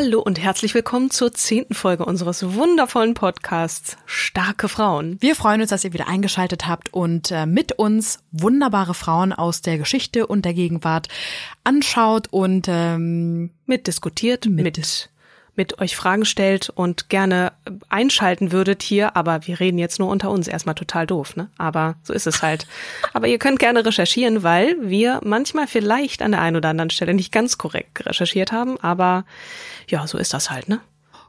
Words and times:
Hallo 0.00 0.20
und 0.20 0.40
herzlich 0.40 0.74
willkommen 0.74 1.10
zur 1.10 1.32
zehnten 1.32 1.74
Folge 1.74 2.04
unseres 2.04 2.54
wundervollen 2.54 3.14
Podcasts 3.14 3.96
Starke 4.06 4.68
Frauen. 4.68 5.16
Wir 5.20 5.34
freuen 5.34 5.60
uns, 5.60 5.70
dass 5.70 5.82
ihr 5.82 5.92
wieder 5.92 6.06
eingeschaltet 6.06 6.68
habt 6.68 6.94
und 6.94 7.32
äh, 7.32 7.46
mit 7.46 7.72
uns 7.72 8.20
wunderbare 8.30 8.94
Frauen 8.94 9.32
aus 9.32 9.60
der 9.60 9.76
Geschichte 9.76 10.28
und 10.28 10.44
der 10.44 10.54
Gegenwart 10.54 11.08
anschaut 11.64 12.28
und 12.30 12.68
ähm, 12.68 13.50
Mitdiskutiert, 13.66 14.46
mit, 14.46 14.66
mit, 14.66 15.10
mit 15.56 15.80
euch 15.80 15.96
Fragen 15.96 16.24
stellt 16.24 16.70
und 16.70 17.08
gerne 17.08 17.52
einschalten 17.88 18.52
würdet 18.52 18.84
hier, 18.84 19.16
aber 19.16 19.48
wir 19.48 19.58
reden 19.58 19.78
jetzt 19.78 19.98
nur 19.98 20.10
unter 20.10 20.30
uns. 20.30 20.46
Erstmal 20.46 20.76
total 20.76 21.08
doof, 21.08 21.34
ne? 21.34 21.50
Aber 21.58 21.96
so 22.04 22.12
ist 22.12 22.28
es 22.28 22.40
halt. 22.40 22.68
aber 23.14 23.26
ihr 23.26 23.40
könnt 23.40 23.58
gerne 23.58 23.84
recherchieren, 23.84 24.44
weil 24.44 24.76
wir 24.80 25.20
manchmal 25.24 25.66
vielleicht 25.66 26.22
an 26.22 26.30
der 26.30 26.40
einen 26.40 26.56
oder 26.56 26.68
anderen 26.68 26.90
Stelle 26.90 27.14
nicht 27.14 27.32
ganz 27.32 27.58
korrekt 27.58 28.06
recherchiert 28.06 28.52
haben, 28.52 28.78
aber 28.78 29.24
ja, 29.88 30.06
so 30.06 30.18
ist 30.18 30.34
das 30.34 30.50
halt, 30.50 30.68
ne? 30.68 30.80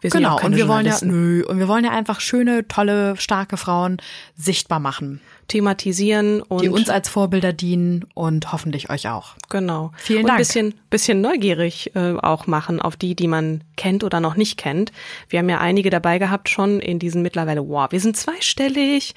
Wir 0.01 0.11
sind 0.11 0.21
ja 0.21 0.35
genau 0.35 0.45
und 0.45 0.55
wir 0.55 0.67
wollen 0.69 0.85
ja 0.85 0.97
nö, 1.01 1.43
und 1.45 1.59
wir 1.59 1.67
wollen 1.67 1.83
ja 1.83 1.91
einfach 1.91 2.21
schöne, 2.21 2.67
tolle, 2.67 3.17
starke 3.17 3.57
Frauen 3.57 3.97
sichtbar 4.35 4.79
machen, 4.79 5.19
thematisieren 5.49 6.41
und 6.41 6.61
die 6.61 6.69
uns 6.69 6.89
als 6.89 7.09
Vorbilder 7.09 7.51
dienen 7.51 8.05
und 8.13 8.53
hoffentlich 8.53 8.89
euch 8.89 9.09
auch. 9.09 9.35
Genau. 9.49 9.91
Vielen 9.97 10.21
und 10.21 10.27
Dank. 10.27 10.37
ein 10.37 10.41
bisschen, 10.41 10.73
bisschen 10.89 11.19
neugierig 11.19 11.95
äh, 11.95 12.13
auch 12.13 12.47
machen 12.47 12.81
auf 12.81 12.95
die, 12.95 13.13
die 13.13 13.27
man 13.27 13.61
kennt 13.75 14.05
oder 14.05 14.21
noch 14.21 14.37
nicht 14.37 14.57
kennt. 14.57 14.93
Wir 15.27 15.39
haben 15.39 15.49
ja 15.49 15.59
einige 15.59 15.89
dabei 15.89 16.17
gehabt 16.17 16.47
schon 16.47 16.79
in 16.79 16.99
diesen 16.99 17.21
mittlerweile, 17.21 17.67
wow, 17.67 17.91
wir 17.91 17.99
sind 17.99 18.15
zweistellig. 18.15 19.15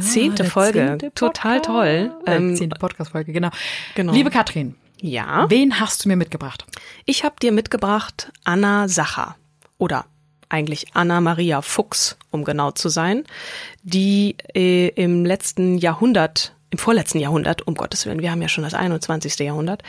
Zehnte 0.00 0.44
der 0.44 0.50
Folge. 0.50 0.86
zehnte 0.86 1.12
Total 1.14 1.60
toll. 1.60 2.12
Äh, 2.24 2.36
Ähm, 2.36 2.56
zehnte 2.56 2.78
Podcast-Folge, 2.78 3.32
genau. 3.32 3.50
genau. 3.94 4.14
Liebe 4.14 4.30
Katrin, 4.30 4.74
ja. 5.04 5.46
wen 5.48 5.80
hast 5.80 6.04
du 6.04 6.08
mir 6.08 6.16
mitgebracht? 6.16 6.64
Ich 7.04 7.24
habe 7.24 7.36
dir 7.40 7.52
mitgebracht 7.52 8.32
Anna 8.44 8.88
Sacher 8.88 9.36
oder 9.78 10.06
eigentlich 10.48 10.94
Anna 10.94 11.20
Maria 11.20 11.62
Fuchs, 11.62 12.16
um 12.30 12.44
genau 12.44 12.70
zu 12.70 12.88
sein, 12.88 13.24
die 13.82 14.36
äh, 14.54 14.88
im 14.88 15.24
letzten 15.24 15.78
Jahrhundert, 15.78 16.53
im 16.74 16.78
vorletzten 16.78 17.20
Jahrhundert, 17.20 17.66
um 17.68 17.76
Gottes 17.76 18.04
Willen, 18.04 18.20
wir 18.20 18.32
haben 18.32 18.42
ja 18.42 18.48
schon 18.48 18.64
das 18.64 18.74
21. 18.74 19.38
Jahrhundert, 19.38 19.84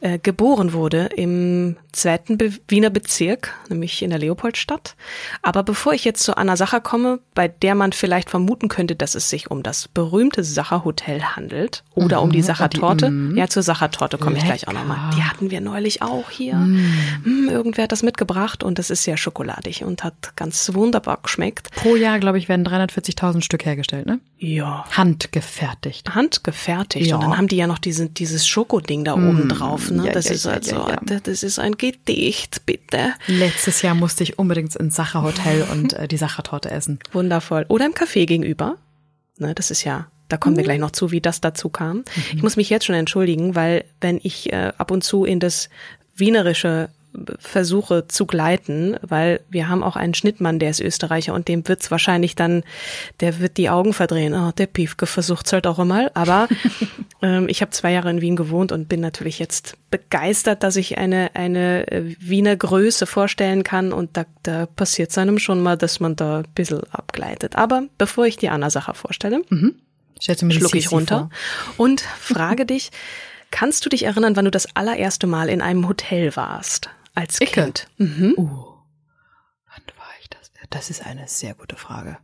äh, 0.00 0.20
geboren 0.20 0.72
wurde 0.72 1.10
im 1.16 1.76
zweiten 1.90 2.38
Be 2.38 2.52
Wiener 2.68 2.90
Bezirk, 2.90 3.54
nämlich 3.68 4.02
in 4.02 4.10
der 4.10 4.20
Leopoldstadt. 4.20 4.94
Aber 5.42 5.64
bevor 5.64 5.94
ich 5.94 6.04
jetzt 6.04 6.22
zu 6.22 6.36
Anna 6.36 6.56
Sacher 6.56 6.80
komme, 6.80 7.18
bei 7.34 7.48
der 7.48 7.74
man 7.74 7.92
vielleicht 7.92 8.30
vermuten 8.30 8.68
könnte, 8.68 8.94
dass 8.94 9.16
es 9.16 9.28
sich 9.28 9.50
um 9.50 9.64
das 9.64 9.88
berühmte 9.88 10.44
Sacher 10.44 10.84
Hotel 10.84 11.22
handelt 11.22 11.82
oder 11.94 12.22
um 12.22 12.30
die 12.30 12.42
Sacher 12.42 12.70
Torte. 12.70 13.12
Ja, 13.34 13.48
zur 13.48 13.64
Sacher 13.64 13.90
Torte 13.90 14.16
komme 14.16 14.38
ich 14.38 14.44
gleich 14.44 14.68
auch 14.68 14.72
nochmal. 14.72 15.10
Die 15.16 15.24
hatten 15.24 15.50
wir 15.50 15.60
neulich 15.60 16.02
auch 16.02 16.30
hier. 16.30 16.54
Mm, 16.54 17.48
irgendwer 17.50 17.84
hat 17.84 17.92
das 17.92 18.04
mitgebracht 18.04 18.62
und 18.62 18.78
das 18.78 18.90
ist 18.90 19.02
sehr 19.02 19.16
schokoladig 19.16 19.82
und 19.82 20.04
hat 20.04 20.36
ganz 20.36 20.72
wunderbar 20.72 21.18
geschmeckt. 21.20 21.70
Pro 21.72 21.96
Jahr, 21.96 22.20
glaube 22.20 22.38
ich, 22.38 22.48
werden 22.48 22.64
340.000 22.64 23.42
Stück 23.42 23.64
hergestellt, 23.64 24.06
ne? 24.06 24.20
Ja. 24.38 24.84
Handgefertigt. 24.92 26.14
Handgefertigt. 26.28 27.06
Ja. 27.06 27.16
Und 27.16 27.22
dann 27.22 27.36
haben 27.36 27.48
die 27.48 27.56
ja 27.56 27.66
noch 27.66 27.78
diesen, 27.78 28.12
dieses 28.14 28.46
Schokoding 28.46 29.04
da 29.04 29.14
oben 29.14 29.48
drauf. 29.48 29.90
Ne? 29.90 30.06
ja, 30.06 30.12
das 30.12 30.26
ja, 30.26 30.32
ist 30.32 30.46
also, 30.46 30.86
das 31.24 31.42
ist 31.42 31.58
ein 31.58 31.76
Gedicht, 31.76 32.66
bitte. 32.66 33.14
Letztes 33.26 33.82
Jahr 33.82 33.94
musste 33.94 34.22
ich 34.22 34.38
unbedingt 34.38 34.76
ins 34.76 34.96
Sacher 34.96 35.22
Hotel 35.22 35.66
und 35.72 35.94
äh, 35.94 36.06
die 36.06 36.16
Sachertorte 36.16 36.70
essen. 36.70 36.98
Wundervoll. 37.12 37.64
Oder 37.68 37.86
im 37.86 37.92
Café 37.92 38.26
gegenüber. 38.26 38.76
Ne, 39.38 39.54
das 39.54 39.70
ist 39.70 39.84
ja, 39.84 40.08
da 40.28 40.36
kommen 40.36 40.56
wir 40.56 40.64
gleich 40.64 40.80
noch 40.80 40.90
zu, 40.90 41.10
wie 41.10 41.20
das 41.20 41.40
dazu 41.40 41.68
kam. 41.68 42.04
Ich 42.34 42.42
muss 42.42 42.56
mich 42.56 42.68
jetzt 42.70 42.84
schon 42.84 42.96
entschuldigen, 42.96 43.54
weil 43.54 43.84
wenn 44.00 44.20
ich 44.22 44.52
äh, 44.52 44.72
ab 44.76 44.90
und 44.90 45.02
zu 45.02 45.24
in 45.24 45.40
das 45.40 45.68
Wienerische 46.16 46.90
versuche 47.38 48.08
zu 48.08 48.26
gleiten, 48.26 48.96
weil 49.02 49.40
wir 49.50 49.68
haben 49.68 49.82
auch 49.82 49.96
einen 49.96 50.14
Schnittmann, 50.14 50.58
der 50.58 50.70
ist 50.70 50.80
Österreicher 50.80 51.34
und 51.34 51.48
dem 51.48 51.66
wird's 51.68 51.90
wahrscheinlich 51.90 52.34
dann, 52.34 52.62
der 53.20 53.40
wird 53.40 53.56
die 53.56 53.70
Augen 53.70 53.92
verdrehen. 53.92 54.34
Oh, 54.34 54.52
der 54.52 54.66
Piefke 54.66 55.06
versucht's 55.06 55.52
halt 55.52 55.66
auch 55.66 55.78
immer. 55.78 56.10
Aber 56.14 56.48
ähm, 57.22 57.48
ich 57.48 57.60
habe 57.60 57.70
zwei 57.70 57.92
Jahre 57.92 58.10
in 58.10 58.20
Wien 58.20 58.36
gewohnt 58.36 58.72
und 58.72 58.88
bin 58.88 59.00
natürlich 59.00 59.38
jetzt 59.38 59.76
begeistert, 59.90 60.62
dass 60.62 60.76
ich 60.76 60.98
eine, 60.98 61.30
eine 61.34 61.90
äh, 61.90 62.16
Wiener 62.18 62.56
Größe 62.56 63.06
vorstellen 63.06 63.62
kann 63.62 63.92
und 63.92 64.16
da, 64.16 64.24
da 64.42 64.66
passiert 64.66 65.16
einem 65.18 65.38
schon 65.38 65.62
mal, 65.62 65.76
dass 65.76 66.00
man 66.00 66.16
da 66.16 66.38
ein 66.38 66.46
bisschen 66.54 66.82
abgleitet. 66.92 67.56
Aber 67.56 67.84
bevor 67.98 68.26
ich 68.26 68.36
die 68.36 68.48
Anna 68.48 68.70
Sacher 68.70 68.94
vorstelle, 68.94 69.42
Stellst 70.20 70.42
du 70.42 70.46
mir 70.46 70.54
die 70.54 70.60
schluck 70.60 70.74
ich 70.74 70.90
runter 70.90 71.30
und 71.76 72.00
frage 72.00 72.66
dich, 72.66 72.90
kannst 73.50 73.84
du 73.84 73.90
dich 73.90 74.04
erinnern, 74.04 74.36
wann 74.36 74.44
du 74.44 74.50
das 74.50 74.74
allererste 74.76 75.26
Mal 75.26 75.48
in 75.48 75.60
einem 75.60 75.88
Hotel 75.88 76.34
warst? 76.36 76.90
Als 77.18 77.40
Icke. 77.40 77.62
Kind. 77.62 77.88
Mhm. 77.98 78.34
Uh, 78.36 78.46
wann 78.46 79.82
war 79.96 80.12
ich 80.20 80.30
das? 80.30 80.52
Das 80.70 80.88
ist 80.88 81.04
eine 81.04 81.26
sehr 81.26 81.54
gute 81.54 81.74
Frage. 81.74 82.18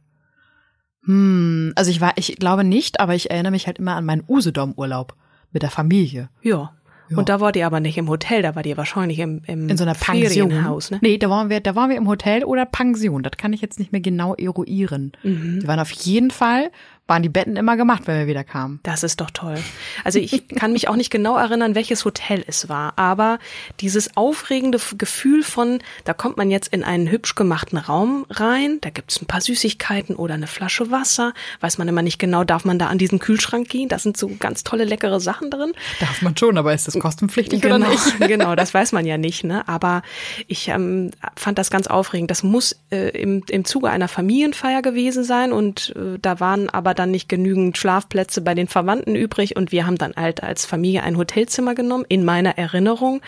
Hm, 1.05 1.73
also 1.75 1.91
ich 1.91 2.01
war, 2.01 2.13
ich 2.17 2.37
glaube 2.37 2.63
nicht, 2.63 3.01
aber 3.01 3.15
ich 3.17 3.31
erinnere 3.31 3.51
mich 3.51 3.67
halt 3.67 3.79
immer 3.79 3.97
an 3.97 4.05
meinen 4.05 4.23
Usedom-Urlaub 4.29 5.17
mit 5.51 5.63
der 5.63 5.71
Familie. 5.71 6.29
Ja. 6.43 6.75
Ja. 7.11 7.19
Und 7.19 7.29
da 7.29 7.41
war 7.41 7.53
die 7.53 7.65
aber 7.65 7.81
nicht 7.81 7.99
im 7.99 8.09
Hotel, 8.09 8.41
da 8.41 8.55
war 8.55 8.63
die 8.63 8.77
wahrscheinlich 8.77 9.19
im, 9.19 9.43
im 9.47 9.69
In 9.69 9.77
so 9.77 9.85
einer 9.85 9.95
Pension. 9.95 10.49
Ferienhaus, 10.51 10.91
ne? 10.91 10.99
Nee, 11.03 11.19
da 11.19 11.29
waren 11.29 11.51
wir, 11.51 11.61
da 11.61 11.75
waren 11.75 11.91
wir 11.91 11.97
im 11.97 12.09
Hotel 12.09 12.45
oder 12.45 12.65
Pension. 12.65 13.23
Das 13.23 13.33
kann 13.37 13.53
ich 13.53 13.61
jetzt 13.61 13.79
nicht 13.79 13.93
mehr 13.93 14.01
genau 14.01 14.35
eruieren. 14.35 15.13
Mhm. 15.23 15.61
Die 15.61 15.67
waren 15.67 15.81
auf 15.81 15.91
jeden 15.91 16.31
Fall, 16.31 16.71
waren 17.07 17.23
die 17.23 17.29
Betten 17.29 17.57
immer 17.57 17.77
gemacht, 17.77 18.03
wenn 18.07 18.19
wir 18.19 18.27
wieder 18.27 18.45
kamen. 18.45 18.81
Das 18.83 19.03
ist 19.03 19.21
doch 19.21 19.31
toll. 19.31 19.59
Also 20.05 20.19
ich 20.19 20.49
kann 20.57 20.73
mich 20.73 20.89
auch 20.89 20.97
nicht 20.97 21.11
genau 21.11 21.37
erinnern, 21.37 21.75
welches 21.75 22.05
Hotel 22.05 22.45
es 22.47 22.69
war, 22.69 22.95
aber 22.97 23.39
dieses 23.81 24.17
aufregende 24.17 24.79
Gefühl 24.97 25.43
von, 25.43 25.81
da 26.05 26.15
kommt 26.15 26.37
man 26.37 26.51
jetzt 26.51 26.73
in 26.73 26.83
einen 26.83 27.11
hübsch 27.11 27.35
gemachten 27.35 27.79
Raum 27.79 28.25
rein, 28.31 28.79
da 28.81 28.91
gibt's 28.91 29.21
ein 29.21 29.27
paar 29.27 29.41
Süßigkeiten 29.41 30.17
oder 30.17 30.35
eine 30.35 30.47
Flasche 30.47 30.91
Wasser, 30.91 31.35
weiß 31.61 31.79
man 31.79 31.89
immer 31.89 32.03
nicht 32.03 32.19
genau, 32.19 32.45
darf 32.45 32.65
man 32.65 32.79
da 32.79 32.87
an 32.87 32.99
diesen 32.99 33.19
Kühlschrank 33.19 33.69
gehen, 33.69 33.89
da 33.89 33.99
sind 33.99 34.17
so 34.17 34.31
ganz 34.39 34.65
tolle 34.65 34.85
leckere 34.85 35.21
Sachen 35.21 35.51
drin. 35.51 35.73
Darf 36.01 36.23
man 36.23 36.37
schon, 36.37 36.57
aber 36.57 36.73
ist 36.73 36.87
das 36.87 36.99
kostenpflichtig 36.99 37.61
Genau, 37.61 37.77
oder 37.77 37.89
nicht? 37.89 38.19
genau, 38.29 38.55
das 38.55 38.73
weiß 38.75 38.93
man 38.93 39.05
ja 39.05 39.19
nicht, 39.19 39.45
ne? 39.45 39.67
Aber 39.69 40.03
ich 40.47 40.69
ähm, 40.69 41.11
fand 41.37 41.59
das 41.59 41.71
ganz 41.71 41.87
aufregend. 41.87 42.31
Das 42.31 42.43
muss 42.43 42.77
äh, 42.91 43.11
im, 43.11 43.43
im 43.49 43.65
Zuge 43.65 43.91
einer 43.91 44.09
Familienfeier 44.09 44.83
gewesen 44.83 45.25
sein 45.25 45.53
und 45.53 45.95
äh, 45.97 46.19
da 46.21 46.41
waren 46.41 46.69
aber 46.71 46.94
dann 46.95 47.11
nicht 47.11 47.29
genügend 47.29 47.77
Schlafplätze 47.77 48.41
bei 48.41 48.55
den 48.55 48.69
Verwandten 48.69 49.15
übrig 49.15 49.57
und 49.57 49.73
wir 49.73 49.87
haben 49.87 49.99
dann 49.99 50.15
halt 50.17 50.43
als 50.43 50.65
Familie 50.67 51.03
ein 51.03 51.17
Hotelzimmer 51.17 51.75
genommen, 51.75 52.05
in 52.09 52.25
meiner 52.25 52.59
Erinnerung. 52.59 53.21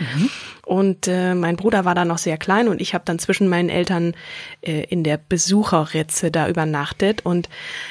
Und 0.66 1.06
äh, 1.06 1.36
mein 1.36 1.54
Bruder 1.54 1.84
war 1.84 1.94
da 1.94 2.04
noch 2.04 2.18
sehr 2.18 2.36
klein 2.38 2.66
und 2.66 2.80
ich 2.80 2.92
habe 2.92 3.04
dann 3.06 3.20
zwischen 3.20 3.46
meinen 3.48 3.68
Eltern 3.68 4.14
äh, 4.62 4.82
in 4.86 5.04
der 5.04 5.16
Besucherritze 5.16 6.32
da 6.32 6.48
übernachtet 6.48 7.24
und 7.24 7.48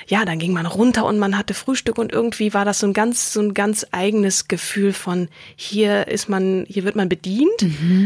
ja, 0.08 0.26
dann 0.26 0.40
ging 0.40 0.52
man 0.52 0.66
runter 0.66 1.06
und 1.06 1.18
man 1.18 1.38
hatte 1.38 1.54
Frühstück 1.54 1.98
und 1.98 2.12
irgendwie 2.12 2.54
war 2.54 2.66
das 2.66 2.80
so 2.80 2.88
ein 2.88 2.92
ganz 2.94 3.32
so 3.32 3.40
ein 3.40 3.54
ganz 3.54 3.86
eigenes 3.94 4.50
Gefühl 4.50 4.92
von 4.92 5.30
hier 5.56 6.10
ist 6.10 6.28
man 6.28 6.66
hier 6.68 6.84
wird 6.84 6.98
man 6.98 7.08
bedient. 7.08 7.62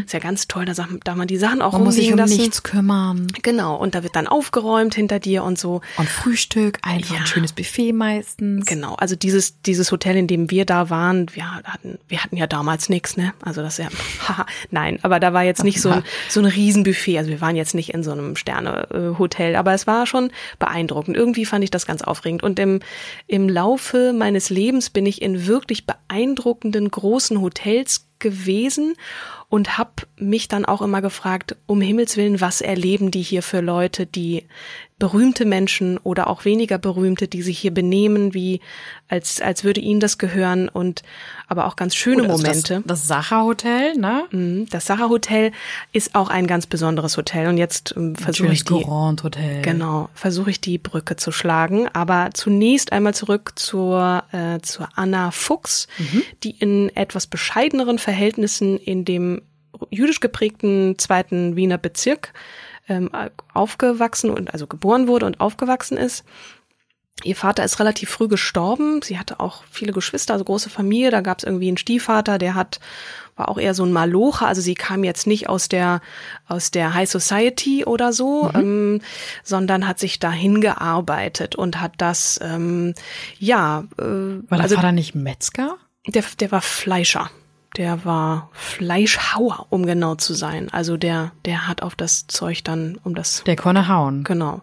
Ist 0.06 0.14
ja 0.14 0.20
ganz 0.20 0.48
toll, 0.48 0.66
da 0.66 0.74
darf, 0.74 1.16
man 1.16 1.28
die 1.28 1.38
Sachen 1.38 1.64
auch 1.64 1.74
Mhm. 1.74 1.80
Man 1.80 1.84
muss 1.86 1.96
sich 1.96 2.12
um 2.12 2.18
lassen. 2.20 2.38
nichts 2.38 2.62
kümmern. 2.62 3.26
Genau, 3.42 3.76
und 3.76 3.96
da 3.96 4.04
wird 4.04 4.16
dann 4.16 4.28
aufgeräumt 4.28 4.94
hinter 4.94 5.20
dir 5.20 5.44
und 5.44 5.58
so. 5.58 5.82
Und 5.98 6.08
Frühstück, 6.08 6.78
einfach 6.84 7.16
Ja. 7.16 7.22
ein 7.22 7.26
schönes 7.26 7.54
Buffet 7.54 7.92
meistens. 7.94 8.68
Genau, 8.68 8.94
also 8.96 9.16
dieses 9.16 9.62
dieses 9.64 9.92
Hotel, 9.92 10.16
in 10.16 10.28
dem 10.28 10.52
wir 10.52 10.66
da 10.66 10.92
waren, 10.92 11.26
wir 11.34 11.52
hatten 11.56 11.98
wir 12.08 12.24
hatten 12.24 12.38
ja 12.38 12.46
damals 12.46 12.88
nichts, 12.90 13.18
ne? 13.18 13.34
Also 13.42 13.62
das 13.64 13.80
ist 13.80 13.86
ja 13.86 13.90
haha, 14.28 14.46
nein, 14.72 15.00
aber 15.02 15.20
da 15.20 15.34
war 15.34 15.44
jetzt 15.44 15.64
nicht 15.64 15.82
so 15.82 15.90
ein 15.90 16.04
so 16.30 16.40
ein 16.40 16.46
Riesenbuffet, 16.46 17.18
also 17.18 17.30
wir 17.30 17.42
waren 17.42 17.56
jetzt 17.56 17.76
nicht 17.76 17.94
in 17.94 18.04
so 18.04 18.12
einem 18.12 18.36
Sterne 18.36 19.16
Hotel, 19.18 19.56
aber 19.56 19.74
es 19.74 19.88
war 19.88 20.06
schon 20.06 20.32
beeindruckend. 20.60 21.16
Irgendwie 21.16 21.46
fand 21.46 21.64
ich 21.64 21.72
das 21.72 21.86
ganz 21.86 22.02
aufregend 22.02 22.44
und 22.44 22.60
im 22.60 22.80
im 23.28 23.50
Laufe 23.50 24.14
meines 24.14 24.50
Lebens 24.50 24.90
bin 24.90 25.06
ich 25.06 25.22
in 25.22 25.48
wirklich 25.48 25.86
beeindruckenden 25.86 26.90
großen 26.90 27.42
Hotels 27.42 28.06
gewesen 28.20 28.96
und 29.48 29.78
habe 29.78 29.92
mich 30.18 30.48
dann 30.48 30.66
auch 30.66 30.82
immer 30.82 31.02
gefragt, 31.02 31.56
um 31.66 31.82
Himmels 31.82 32.18
willen, 32.18 32.40
was 32.40 32.62
erleben 32.62 33.12
die 33.12 33.22
hier 33.22 33.42
für 33.42 33.62
Leute, 33.62 34.06
die 34.06 34.46
berühmte 35.00 35.46
Menschen 35.46 35.98
oder 35.98 36.28
auch 36.28 36.46
weniger 36.46 36.78
berühmte, 36.78 37.28
die 37.28 37.42
sich 37.42 37.58
hier 37.58 37.74
benehmen, 37.74 38.34
wie 38.34 38.60
als 39.08 39.42
als 39.42 39.64
würde 39.64 39.80
ihnen 39.80 40.00
das 40.00 40.18
gehören 40.18 40.70
und 40.70 41.02
aber 41.48 41.66
auch 41.66 41.76
ganz 41.76 41.96
schöne 41.96 42.24
also 42.24 42.38
Momente. 42.38 42.84
Das, 42.86 43.00
das 43.00 43.08
Sacher 43.08 43.44
Hotel, 43.44 43.96
ne? 43.96 44.26
Mhm, 44.32 44.68
Das 44.70 44.86
Sacher 44.86 45.10
Hotel 45.10 45.52
ist 45.94 46.16
auch 46.16 46.30
ein 46.30 46.46
ganz 46.46 46.68
besonderes 46.68 47.18
Hotel 47.18 47.48
und 47.48 47.58
jetzt 47.58 47.96
ähm, 47.98 48.16
versuche 48.16 48.52
ich 48.52 48.66
die 48.66 48.84
Grand 48.84 49.24
Hotel. 49.24 49.62
genau 49.62 50.10
versuche 50.14 50.52
ich 50.52 50.62
die 50.62 50.78
Brücke 50.78 51.16
zu 51.16 51.32
schlagen. 51.32 51.88
Aber 51.94 52.30
zunächst 52.34 52.92
einmal 52.92 53.14
zurück 53.14 53.54
zur 53.56 54.24
äh, 54.32 54.60
zur 54.62 54.90
Anna 54.96 55.32
Fuchs, 55.32 55.88
die 56.44 56.52
in 56.52 56.90
etwas 56.96 57.26
bescheideneren 57.26 58.00
Verhältnissen 58.00 58.78
in 58.78 59.06
dem 59.06 59.42
jüdisch 59.90 60.20
geprägten 60.20 60.98
zweiten 60.98 61.56
Wiener 61.56 61.78
Bezirk 61.78 62.34
ähm, 62.90 63.10
aufgewachsen 63.54 64.30
und 64.30 64.54
also 64.54 64.68
geboren 64.68 65.08
wurde 65.08 65.26
und 65.26 65.40
aufgewachsen 65.40 65.98
ist. 65.98 66.26
Ihr 67.24 67.36
Vater 67.36 67.66
ist 67.66 67.80
relativ 67.80 68.10
früh 68.10 68.30
gestorben. 68.30 69.02
Sie 69.02 69.20
hatte 69.20 69.40
auch 69.40 69.64
viele 69.70 69.92
Geschwister, 69.92 70.34
also 70.34 70.46
große 70.46 70.70
Familie. 70.70 71.12
Da 71.12 71.20
gab 71.22 71.40
es 71.40 71.44
irgendwie 71.44 71.68
einen 71.68 71.78
Stiefvater, 71.78 72.38
der 72.38 72.56
hat 72.56 72.80
war 73.40 73.50
auch 73.50 73.58
eher 73.58 73.74
so 73.74 73.86
ein 73.86 73.92
Malocher. 73.94 74.48
Also 74.48 74.62
sie 74.62 74.76
kam 74.76 75.04
jetzt 75.04 75.26
nicht 75.26 75.50
aus 75.50 75.70
der 75.70 76.02
aus 76.48 76.72
der 76.72 76.94
High 76.94 77.10
Society 77.10 77.86
oder 77.86 78.14
so, 78.14 78.52
ähm, 78.54 79.02
sondern 79.44 79.88
hat 79.88 79.98
sich 79.98 80.20
dahin 80.20 80.62
gearbeitet 80.62 81.56
und 81.56 81.82
hat 81.82 81.94
das 81.98 82.40
ähm, 82.44 82.94
ja 83.40 83.86
äh, 83.98 84.04
War 84.04 84.44
der 84.52 84.62
also 84.62 84.76
Vater 84.76 84.92
nicht 84.92 85.16
Metzger? 85.16 85.78
der 86.06 86.24
der 86.40 86.52
war 86.52 86.62
Fleischer. 86.62 87.32
Der 87.78 88.04
war 88.04 88.50
Fleischhauer, 88.54 89.68
um 89.70 89.86
genau 89.86 90.16
zu 90.16 90.34
sein. 90.34 90.70
Also 90.72 90.98
der, 90.98 91.32
der 91.46 91.68
hat 91.68 91.84
auf 91.84 91.96
das 91.96 92.26
Zeug 92.28 92.64
dann, 92.64 93.00
um 93.04 93.14
das 93.14 93.44
Der 93.46 93.56
konnte 93.56 93.88
hauen. 93.88 94.24
Genau. 94.24 94.62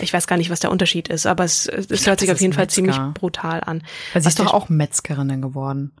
Ich 0.00 0.12
weiß 0.12 0.26
gar 0.26 0.36
nicht, 0.36 0.50
was 0.50 0.60
der 0.60 0.70
Unterschied 0.70 1.08
ist, 1.08 1.26
aber 1.26 1.44
es, 1.44 1.66
es 1.66 1.88
glaub, 1.88 2.06
hört 2.06 2.20
sich 2.20 2.30
auf 2.32 2.40
jeden 2.40 2.52
Fall 2.52 2.64
Metzger. 2.64 2.74
ziemlich 2.74 2.98
brutal 3.14 3.62
an. 3.64 3.82
Weil 4.12 4.22
sie 4.22 4.26
Was 4.26 4.32
ist 4.34 4.40
doch 4.40 4.52
auch 4.52 4.68
Metzgerin 4.68 5.28
dann 5.28 5.40
geworden. 5.42 5.92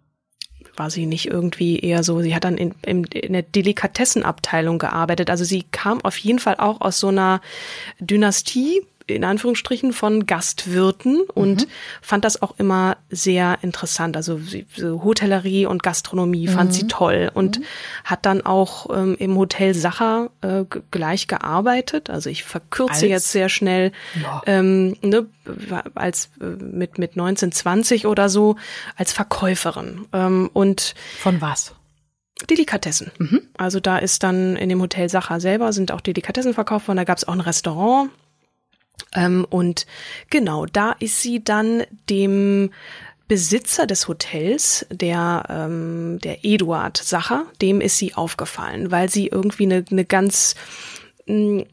War 0.76 0.90
sie 0.90 1.06
nicht 1.06 1.26
irgendwie 1.28 1.78
eher 1.78 2.02
so, 2.02 2.20
sie 2.20 2.34
hat 2.34 2.44
dann 2.44 2.58
in, 2.58 2.74
in, 2.84 3.04
in 3.04 3.32
der 3.32 3.42
Delikatessenabteilung 3.42 4.78
gearbeitet. 4.78 5.30
Also 5.30 5.44
sie 5.44 5.62
kam 5.62 6.02
auf 6.04 6.16
jeden 6.18 6.40
Fall 6.40 6.56
auch 6.56 6.80
aus 6.80 6.98
so 6.98 7.08
einer 7.08 7.40
Dynastie, 8.00 8.82
in 9.06 9.24
Anführungsstrichen, 9.24 9.92
von 9.92 10.26
Gastwirten 10.26 11.22
und 11.34 11.66
fand 12.00 12.24
das 12.24 12.40
auch 12.40 12.54
immer 12.58 12.96
sehr 13.10 13.58
interessant. 13.62 14.16
Also 14.16 14.40
Hotellerie 14.80 15.66
und 15.66 15.82
Gastronomie 15.82 16.48
fand 16.48 16.72
sie 16.72 16.86
toll 16.86 17.30
und 17.34 17.60
hat 18.04 18.24
dann 18.26 18.44
auch 18.46 18.88
ähm, 18.96 19.16
im 19.18 19.36
Hotel 19.36 19.74
Sacher 19.74 20.30
äh, 20.40 20.64
gleich 20.90 21.26
gearbeitet. 21.28 22.08
Also 22.08 22.30
ich 22.30 22.44
verkürze 22.44 22.92
Als? 22.92 23.02
jetzt 23.02 23.32
sehr 23.32 23.48
schnell, 23.48 23.92
Ja. 24.22 24.42
ähm, 24.46 24.96
ne, 25.02 25.26
als 25.94 26.30
äh, 26.40 26.44
mit 26.44 26.98
mit 26.98 27.16
19, 27.16 27.52
20 27.52 28.06
oder 28.06 28.28
so 28.28 28.56
als 28.96 29.12
Verkäuferin 29.12 30.06
ähm, 30.12 30.48
und 30.52 30.94
Von 31.20 31.40
was? 31.40 31.74
Delikatessen. 32.50 33.12
Also 33.56 33.80
da 33.80 33.96
ist 33.98 34.22
dann 34.22 34.56
in 34.56 34.68
dem 34.68 34.80
Hotel 34.80 35.08
Sacher 35.08 35.40
selber 35.40 35.72
sind 35.72 35.92
auch 35.92 36.00
Delikatessen 36.00 36.52
verkauft 36.52 36.88
worden. 36.88 36.96
Da 36.98 37.04
gab 37.04 37.16
es 37.18 37.26
auch 37.28 37.32
ein 37.32 37.40
Restaurant. 37.40 38.10
Ähm, 39.14 39.46
und 39.48 39.86
genau, 40.30 40.66
da 40.66 40.92
ist 40.98 41.22
sie 41.22 41.42
dann 41.42 41.84
dem 42.10 42.70
Besitzer 43.26 43.86
des 43.86 44.06
Hotels, 44.06 44.86
der, 44.90 45.44
ähm, 45.48 46.18
der 46.22 46.44
Eduard 46.44 46.96
Sacher, 46.98 47.46
dem 47.62 47.80
ist 47.80 47.96
sie 47.96 48.14
aufgefallen, 48.14 48.90
weil 48.90 49.08
sie 49.08 49.28
irgendwie 49.28 49.64
eine, 49.64 49.84
eine 49.90 50.04
ganz 50.04 50.54
mh, 51.26 51.64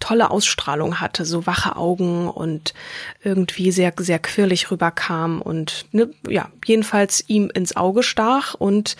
tolle 0.00 0.30
Ausstrahlung 0.30 1.00
hatte, 1.00 1.24
so 1.24 1.46
wache 1.46 1.76
Augen 1.76 2.28
und 2.28 2.74
irgendwie 3.22 3.70
sehr, 3.70 3.92
sehr 3.98 4.18
quirlig 4.18 4.70
rüberkam 4.70 5.40
und 5.40 5.86
ne, 5.92 6.10
ja, 6.28 6.48
jedenfalls 6.64 7.24
ihm 7.28 7.50
ins 7.54 7.76
Auge 7.76 8.02
stach 8.02 8.54
und 8.54 8.96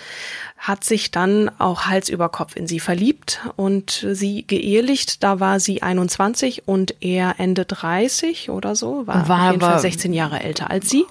hat 0.58 0.85
sich 0.85 1.11
dann 1.11 1.50
auch 1.58 1.87
Hals 1.87 2.08
über 2.11 2.29
Kopf 2.29 2.55
in 2.55 2.67
sie 2.67 2.81
verliebt 2.81 3.41
und 3.56 4.06
sie 4.12 4.47
geehelicht. 4.47 5.23
Da 5.25 5.41
war 5.41 5.58
sie 5.58 5.82
21 5.82 6.69
und 6.69 6.94
er 7.00 7.37
Ende 7.38 7.64
30 7.64 8.50
oder 8.50 8.76
so, 8.76 9.06
war, 9.06 9.26
War 9.29 9.47
auf 9.47 9.50
jeden 9.52 9.61
Fall 9.62 9.70
aber- 9.73 9.81
16 9.81 10.12
Jahre 10.12 10.41
älter 10.41 10.70
als 10.70 10.91
sie. 10.91 11.05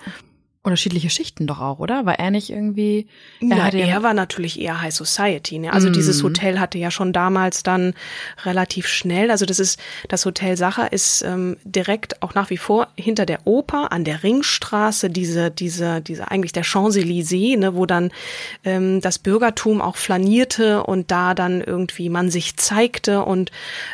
Unterschiedliche 0.62 1.10
Schichten 1.10 1.48
doch 1.48 1.62
auch, 1.62 1.80
oder? 1.80 2.06
War 2.06 2.20
er 2.20 2.32
nicht 2.32 2.50
irgendwie. 2.50 3.08
Ja, 3.40 3.70
Er 3.70 3.74
ja, 3.74 3.86
er 3.86 4.04
war 4.04 4.14
natürlich 4.14 4.60
eher 4.60 4.82
High 4.82 4.94
Society. 4.94 5.58
Ne? 5.58 5.72
Also 5.72 5.90
dieses 5.90 6.22
Hotel 6.22 6.60
hatte 6.60 6.78
ja 6.78 6.92
schon 6.92 7.14
damals 7.14 7.64
dann 7.64 7.94
relativ 8.44 8.86
schnell, 8.88 9.32
also 9.32 9.46
das 9.46 9.60
ist, 9.60 9.80
das 10.10 10.26
Hotel 10.26 10.58
Sacher 10.58 10.92
ist 10.92 11.22
ähm, 11.22 11.56
direkt 11.64 12.22
auch 12.22 12.34
nach 12.34 12.50
wie 12.50 12.58
vor 12.58 12.90
hinter 12.98 13.26
der 13.26 13.48
Oper 13.48 13.94
an 13.94 14.04
der 14.04 14.22
Ringstraße, 14.22 15.10
diese, 15.10 15.50
diese, 15.50 16.02
diese 16.02 16.30
eigentlich 16.30 16.52
der 16.52 16.66
Champs-Élysées, 16.66 17.58
ne, 17.58 17.76
wo 17.76 17.86
dann 17.86 18.12
ähm, 18.66 19.00
das 19.00 19.18
Bürgertum 19.18 19.82
auch 19.82 19.96
flanierte 19.96 20.84
und 20.84 21.10
da 21.10 21.36
dann 21.36 21.62
irgendwie 21.62 22.10
man 22.10 22.30
sich 22.30 22.58
zeigte 22.58 23.24
und 23.24 23.52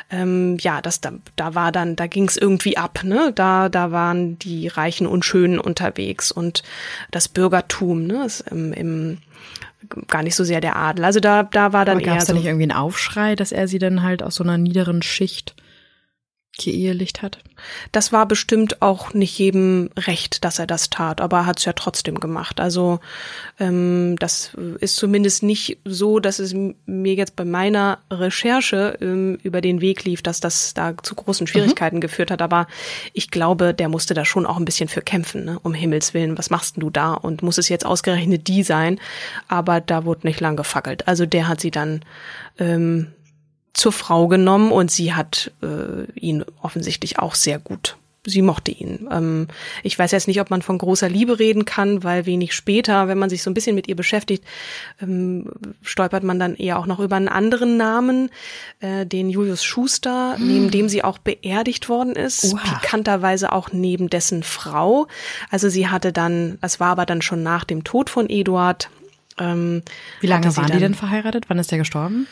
ähm, 0.09 0.57
ja, 0.59 0.81
das 0.81 0.99
da, 0.99 1.11
da 1.35 1.53
war 1.53 1.71
dann, 1.71 1.95
da 1.95 2.07
ging 2.07 2.27
es 2.27 2.37
irgendwie 2.37 2.77
ab, 2.77 3.03
ne? 3.03 3.31
Da, 3.35 3.69
da 3.69 3.91
waren 3.91 4.39
die 4.39 4.67
Reichen 4.67 5.05
und 5.05 5.23
Schönen 5.25 5.59
unterwegs 5.59 6.31
und 6.31 6.54
das 7.11 7.27
Bürgertum, 7.27 8.05
ne, 8.05 8.25
ist 8.25 8.41
im, 8.51 8.73
im 8.73 9.17
gar 10.07 10.23
nicht 10.23 10.35
so 10.35 10.43
sehr 10.43 10.61
der 10.61 10.75
Adel. 10.75 11.05
Also 11.05 11.19
da, 11.19 11.43
da 11.43 11.73
war 11.73 11.85
dann 11.85 11.97
aber 11.97 12.05
gab 12.05 12.15
eher 12.15 12.21
es 12.21 12.25
da 12.25 12.33
so. 12.33 12.37
nicht 12.37 12.47
irgendwie 12.47 12.63
einen 12.63 12.71
Aufschrei, 12.71 13.35
dass 13.35 13.51
er 13.51 13.67
sie 13.67 13.79
dann 13.79 14.03
halt 14.03 14.23
aus 14.23 14.35
so 14.35 14.43
einer 14.43 14.57
niederen 14.57 15.01
Schicht 15.01 15.55
geehelicht 16.57 17.21
hat? 17.21 17.39
Das 17.91 18.11
war 18.11 18.27
bestimmt 18.27 18.81
auch 18.81 19.13
nicht 19.13 19.37
jedem 19.37 19.89
recht, 19.97 20.43
dass 20.43 20.59
er 20.59 20.67
das 20.67 20.89
tat, 20.89 21.21
aber 21.21 21.39
er 21.39 21.45
hat 21.45 21.59
es 21.59 21.65
ja 21.65 21.73
trotzdem 21.73 22.19
gemacht. 22.19 22.59
Also 22.59 22.99
ähm, 23.59 24.15
das 24.19 24.51
ist 24.79 24.95
zumindest 24.95 25.43
nicht 25.43 25.77
so, 25.85 26.19
dass 26.19 26.39
es 26.39 26.53
mir 26.85 27.13
jetzt 27.13 27.35
bei 27.35 27.45
meiner 27.45 27.99
Recherche 28.11 28.97
ähm, 29.01 29.37
über 29.43 29.61
den 29.61 29.81
Weg 29.81 30.03
lief, 30.03 30.21
dass 30.21 30.39
das 30.39 30.73
da 30.73 30.95
zu 31.01 31.15
großen 31.15 31.47
Schwierigkeiten 31.47 32.01
geführt 32.01 32.31
hat. 32.31 32.41
Aber 32.41 32.67
ich 33.13 33.31
glaube, 33.31 33.73
der 33.73 33.89
musste 33.89 34.13
da 34.13 34.25
schon 34.25 34.45
auch 34.45 34.57
ein 34.57 34.65
bisschen 34.65 34.89
für 34.89 35.01
kämpfen, 35.01 35.45
ne? 35.45 35.59
um 35.63 35.73
Himmels 35.73 36.13
Willen. 36.13 36.37
Was 36.37 36.49
machst 36.49 36.75
denn 36.75 36.81
du 36.81 36.89
da? 36.89 37.13
Und 37.13 37.43
muss 37.43 37.57
es 37.57 37.69
jetzt 37.69 37.85
ausgerechnet 37.85 38.47
die 38.47 38.63
sein? 38.63 38.99
Aber 39.47 39.81
da 39.81 40.05
wurde 40.05 40.27
nicht 40.27 40.39
lang 40.39 40.55
gefackelt. 40.55 41.07
Also 41.07 41.25
der 41.25 41.47
hat 41.47 41.61
sie 41.61 41.71
dann 41.71 42.01
ähm, 42.59 43.07
zur 43.85 43.91
Frau 43.91 44.27
genommen 44.27 44.71
und 44.71 44.89
sie 44.89 45.13
hat 45.13 45.51
äh, 45.61 46.11
ihn 46.19 46.43
offensichtlich 46.59 47.19
auch 47.19 47.35
sehr 47.35 47.59
gut. 47.59 47.97
Sie 48.25 48.41
mochte 48.41 48.71
ihn. 48.71 49.07
Ähm, 49.11 49.47
ich 49.83 49.99
weiß 49.99 50.09
jetzt 50.09 50.27
nicht, 50.27 50.41
ob 50.41 50.49
man 50.49 50.63
von 50.63 50.79
großer 50.79 51.07
Liebe 51.07 51.37
reden 51.37 51.65
kann, 51.65 52.03
weil 52.03 52.25
wenig 52.25 52.55
später, 52.55 53.07
wenn 53.07 53.19
man 53.19 53.29
sich 53.29 53.43
so 53.43 53.51
ein 53.51 53.53
bisschen 53.53 53.75
mit 53.75 53.87
ihr 53.87 53.95
beschäftigt, 53.95 54.43
ähm, 54.99 55.51
stolpert 55.83 56.23
man 56.23 56.39
dann 56.39 56.55
eher 56.55 56.79
auch 56.79 56.87
noch 56.87 56.99
über 56.99 57.15
einen 57.15 57.27
anderen 57.27 57.77
Namen, 57.77 58.31
äh, 58.79 59.05
den 59.05 59.29
Julius 59.29 59.63
Schuster, 59.63 60.35
neben 60.39 60.71
dem 60.71 60.89
sie 60.89 61.03
auch 61.03 61.19
beerdigt 61.19 61.87
worden 61.87 62.15
ist. 62.15 62.55
Oha. 62.55 62.79
Pikanterweise 62.79 63.51
auch 63.51 63.71
neben 63.71 64.09
dessen 64.09 64.41
Frau. 64.41 65.05
Also 65.51 65.69
sie 65.69 65.89
hatte 65.89 66.11
dann, 66.11 66.57
das 66.59 66.79
war 66.79 66.87
aber 66.87 67.05
dann 67.05 67.21
schon 67.21 67.43
nach 67.43 67.65
dem 67.65 67.83
Tod 67.83 68.09
von 68.09 68.31
Eduard. 68.31 68.89
Ähm, 69.37 69.83
Wie 70.21 70.27
lange 70.27 70.57
waren 70.57 70.71
die 70.71 70.79
denn 70.79 70.95
verheiratet? 70.95 71.45
Wann 71.49 71.59
ist 71.59 71.69
der 71.69 71.77
gestorben? 71.77 72.25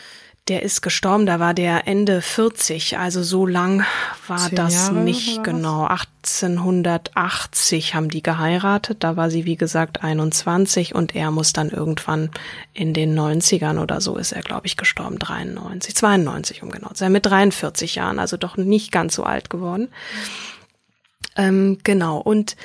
Der 0.50 0.64
ist 0.64 0.82
gestorben, 0.82 1.26
da 1.26 1.40
war 1.40 1.54
der 1.54 1.88
Ende 1.88 2.22
40, 2.22 2.98
also 2.98 3.24
so 3.24 3.46
lang 3.46 3.86
war 4.28 4.50
das 4.50 4.92
nicht 4.92 5.42
genau. 5.42 5.88
1880 5.88 7.96
haben 7.96 8.10
die 8.10 8.22
geheiratet, 8.22 9.06
da 9.06 9.16
war 9.16 9.30
sie 9.30 9.46
wie 9.46 9.56
gesagt 9.56 10.04
21 10.04 10.96
und 10.96 11.16
er 11.16 11.32
muss 11.32 11.54
dann 11.54 11.70
irgendwann 11.70 12.30
in 12.74 12.94
den 12.94 13.18
90ern 13.18 13.82
oder 13.82 14.02
so 14.02 14.18
ist 14.18 14.34
er 14.34 14.42
glaube 14.42 14.68
ich 14.68 14.76
gestorben, 14.76 15.18
93, 15.18 15.96
92 15.96 16.62
um 16.62 16.72
genau 16.72 16.90
zu 16.90 16.96
sein, 16.96 17.14
mit 17.14 17.26
43 17.26 17.96
Jahren, 17.96 18.20
also 18.20 18.36
doch 18.36 18.58
nicht 18.58 18.92
ganz 18.92 19.16
so 19.16 19.24
alt 19.24 19.50
geworden. 19.50 19.88
Ähm, 21.36 21.80
genau. 21.84 22.20
Und 22.20 22.56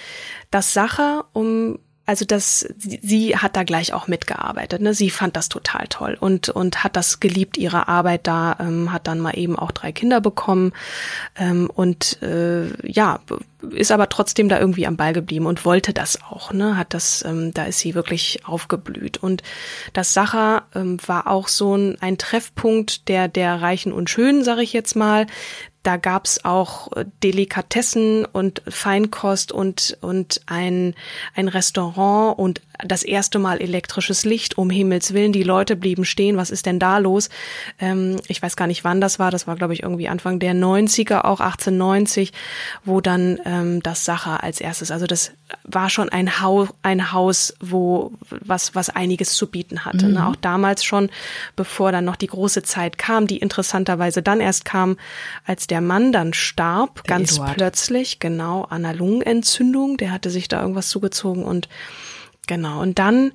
das 0.51 0.75
Sacher, 0.75 1.25
um 1.33 1.79
also 2.09 2.25
das, 2.25 2.67
sie 2.79 3.37
hat 3.37 3.55
da 3.55 3.65
gleich 3.65 3.93
auch 3.93 4.09
mitgearbeitet. 4.09 4.81
Ne? 4.81 4.95
Sie 4.95 5.11
fand 5.11 5.37
das 5.37 5.51
total 5.51 5.89
toll 5.89 6.17
und 6.19 6.49
und 6.49 6.83
hat 6.83 6.97
das 6.97 7.21
geliebt, 7.21 7.59
ihre 7.59 7.87
Arbeit 7.87 8.27
da, 8.27 8.57
ähm, 8.61 8.91
hat 8.95 9.07
dann 9.07 9.21
mal 9.21 9.37
eben 9.37 9.59
auch 9.59 9.73
drei 9.73 9.93
Kinder 9.93 10.23
bekommen 10.23 10.73
ähm, 11.37 11.69
und 11.69 12.23
äh, 12.23 12.69
ja, 12.91 13.21
ist 13.73 13.91
aber 13.91 14.09
trotzdem 14.09 14.49
da 14.49 14.59
irgendwie 14.59 14.87
am 14.87 14.97
Ball 14.97 15.13
geblieben 15.13 15.45
und 15.45 15.67
wollte 15.67 15.93
das 15.93 16.23
auch. 16.23 16.55
Ne? 16.55 16.79
Hat 16.79 16.95
das, 16.95 17.23
ähm, 17.27 17.53
da 17.53 17.65
ist 17.65 17.81
sie 17.81 17.95
wirklich 17.95 18.41
aufgeblüht 18.47 19.19
und 19.19 19.43
das 19.93 20.15
Sacher 20.15 20.63
ähm, 20.75 20.97
war 21.07 21.27
auch 21.27 21.49
so 21.49 21.77
ein, 21.77 21.99
ein 22.01 22.17
Treffpunkt 22.17 23.09
der 23.09 23.29
der 23.29 23.61
Reichen 23.61 23.93
und 23.93 24.09
Schönen, 24.09 24.45
sage 24.45 24.63
ich 24.63 24.73
jetzt 24.73 24.97
mal 24.97 25.27
da 25.83 25.97
gab's 25.97 26.45
auch 26.45 26.93
äh, 26.93 27.05
Delikatessen 27.23 28.25
und 28.25 28.63
Feinkost 28.69 29.53
und, 29.53 29.97
und 30.01 30.41
ein, 30.47 30.95
ein 31.35 31.49
Restaurant 31.49 32.39
und 32.39 32.61
das 32.85 33.03
erste 33.03 33.39
Mal 33.39 33.61
elektrisches 33.61 34.25
Licht, 34.25 34.57
um 34.57 34.71
Himmels 34.71 35.13
Willen. 35.13 35.33
Die 35.33 35.43
Leute 35.43 35.77
blieben 35.77 36.05
stehen. 36.05 36.37
Was 36.37 36.51
ist 36.51 36.67
denn 36.67 36.79
da 36.79 36.99
los? 36.99 37.29
Ähm, 37.81 38.17
ich 38.29 38.41
weiß 38.41 38.57
gar 38.57 38.67
nicht, 38.67 38.85
wann 38.85 39.01
das 39.01 39.19
war. 39.19 39.31
Das 39.31 39.47
war, 39.47 39.57
glaube 39.57 39.75
ich, 39.75 39.83
irgendwie 39.83 40.09
Anfang 40.09 40.39
der 40.39 40.55
90er, 40.55 41.25
auch 41.25 41.41
1890, 41.41 42.33
wo 42.85 43.01
dann 43.01 43.39
ähm, 43.45 43.83
das 43.83 44.05
Sache 44.05 44.43
als 44.43 44.61
erstes, 44.61 44.91
also 44.91 45.07
das 45.07 45.33
war 45.65 45.91
schon 45.91 46.09
ein, 46.09 46.41
Haus, 46.41 46.69
ein 46.83 47.13
Haus, 47.13 47.55
wo 47.61 48.13
was, 48.31 48.75
was 48.75 48.91
einiges 48.91 49.35
zu 49.35 49.49
bieten 49.49 49.85
hatte. 49.85 50.05
Ne? 50.05 50.09
Mhm. 50.09 50.15
Ne? 50.15 50.27
Auch 50.29 50.37
damals 50.37 50.85
schon, 50.85 51.11
bevor 51.57 51.91
dann 51.93 52.05
noch 52.05 52.17
die 52.17 52.27
große 52.27 52.63
Zeit 52.63 52.99
kam, 52.99 53.27
die 53.27 53.39
interessanterweise 53.39 54.23
dann 54.23 54.41
erst 54.41 54.65
kam, 54.65 54.97
als 55.45 55.67
der 55.67 55.81
Mann 55.81 56.13
dann 56.13 56.33
starb, 56.33 57.03
der 57.05 57.17
ganz 57.17 57.33
Eduard. 57.33 57.57
plötzlich, 57.57 58.21
genau, 58.21 58.63
an 58.65 58.85
einer 58.85 58.95
Lungenentzündung. 58.95 59.97
Der 59.97 60.13
hatte 60.13 60.31
sich 60.31 60.49
da 60.49 60.61
irgendwas 60.61 60.89
zugezogen 60.89 61.45
und 61.45 61.69
Genau. 62.49 62.83
Und 62.83 62.99
dann 62.99 63.31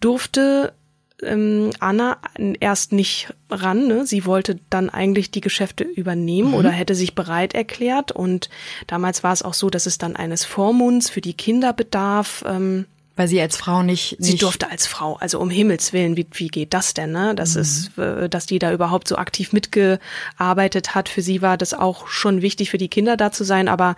durfte 0.00 0.74
ähm, 1.22 1.70
Anna 1.80 2.18
erst 2.60 2.92
nicht 2.92 3.32
ran. 3.50 3.86
Ne? 3.86 4.06
Sie 4.06 4.26
wollte 4.26 4.58
dann 4.68 4.90
eigentlich 4.90 5.30
die 5.30 5.40
Geschäfte 5.40 5.84
übernehmen 5.84 6.50
mhm. 6.50 6.54
oder 6.54 6.70
hätte 6.70 6.94
sich 6.94 7.14
bereit 7.14 7.54
erklärt. 7.54 8.12
Und 8.12 8.50
damals 8.86 9.24
war 9.24 9.32
es 9.32 9.42
auch 9.42 9.54
so, 9.54 9.70
dass 9.70 9.86
es 9.86 9.96
dann 9.96 10.16
eines 10.16 10.44
Vormunds 10.44 11.08
für 11.08 11.22
die 11.22 11.34
Kinder 11.34 11.72
bedarf. 11.72 12.44
Ähm, 12.46 12.84
weil 13.16 13.28
sie 13.28 13.40
als 13.40 13.56
Frau 13.56 13.82
nicht, 13.82 14.20
nicht 14.20 14.30
Sie 14.30 14.36
durfte 14.36 14.70
als 14.70 14.86
Frau, 14.86 15.16
also 15.16 15.40
um 15.40 15.48
Himmels 15.48 15.92
Willen, 15.92 16.16
wie, 16.16 16.26
wie 16.32 16.48
geht 16.48 16.74
das 16.74 16.92
denn, 16.94 17.12
ne? 17.12 17.34
Das 17.34 17.54
mhm. 17.54 17.60
ist, 17.62 17.98
äh, 17.98 18.28
dass 18.28 18.46
die 18.46 18.58
da 18.58 18.72
überhaupt 18.72 19.08
so 19.08 19.16
aktiv 19.16 19.52
mitgearbeitet 19.52 20.94
hat. 20.94 21.08
Für 21.08 21.22
sie 21.22 21.40
war 21.40 21.56
das 21.56 21.72
auch 21.72 22.08
schon 22.08 22.42
wichtig, 22.42 22.70
für 22.70 22.78
die 22.78 22.88
Kinder 22.88 23.16
da 23.16 23.32
zu 23.32 23.42
sein, 23.42 23.68
aber 23.68 23.96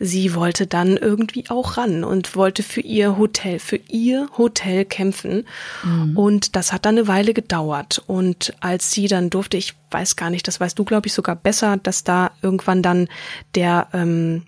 sie 0.00 0.34
wollte 0.34 0.66
dann 0.66 0.96
irgendwie 0.96 1.44
auch 1.50 1.76
ran 1.76 2.04
und 2.04 2.34
wollte 2.36 2.62
für 2.62 2.80
ihr 2.80 3.18
Hotel, 3.18 3.58
für 3.58 3.80
ihr 3.88 4.28
Hotel 4.38 4.86
kämpfen. 4.86 5.46
Mhm. 5.82 6.16
Und 6.16 6.56
das 6.56 6.72
hat 6.72 6.86
dann 6.86 6.96
eine 6.96 7.06
Weile 7.06 7.34
gedauert. 7.34 8.02
Und 8.06 8.54
als 8.60 8.90
sie 8.90 9.08
dann 9.08 9.28
durfte, 9.28 9.58
ich 9.58 9.74
weiß 9.90 10.16
gar 10.16 10.30
nicht, 10.30 10.48
das 10.48 10.58
weißt 10.58 10.78
du, 10.78 10.84
glaube 10.84 11.06
ich, 11.06 11.12
sogar 11.12 11.36
besser, 11.36 11.76
dass 11.76 12.02
da 12.02 12.30
irgendwann 12.40 12.82
dann 12.82 13.08
der 13.54 13.88
ähm, 13.92 14.42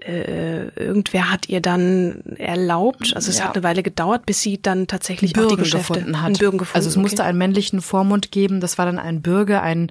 äh, 0.00 0.68
irgendwer 0.76 1.30
hat 1.30 1.48
ihr 1.48 1.60
dann 1.60 2.22
erlaubt, 2.36 3.12
also 3.14 3.30
es 3.30 3.38
ja. 3.38 3.44
hat 3.44 3.56
eine 3.56 3.62
Weile 3.62 3.82
gedauert, 3.82 4.26
bis 4.26 4.40
sie 4.40 4.60
dann 4.60 4.86
tatsächlich 4.86 5.32
Bürgen 5.32 5.48
auch 5.48 5.56
die 5.56 5.62
Geschäfte 5.62 5.94
gefunden 5.94 6.22
hat. 6.22 6.38
Bürgen 6.38 6.58
gefunden. 6.58 6.76
Also 6.76 6.88
es 6.88 6.96
okay. 6.96 7.02
musste 7.02 7.24
einen 7.24 7.38
männlichen 7.38 7.80
Vormund 7.80 8.30
geben, 8.30 8.60
das 8.60 8.78
war 8.78 8.86
dann 8.86 8.98
ein 8.98 9.22
Bürger, 9.22 9.62
ein 9.62 9.90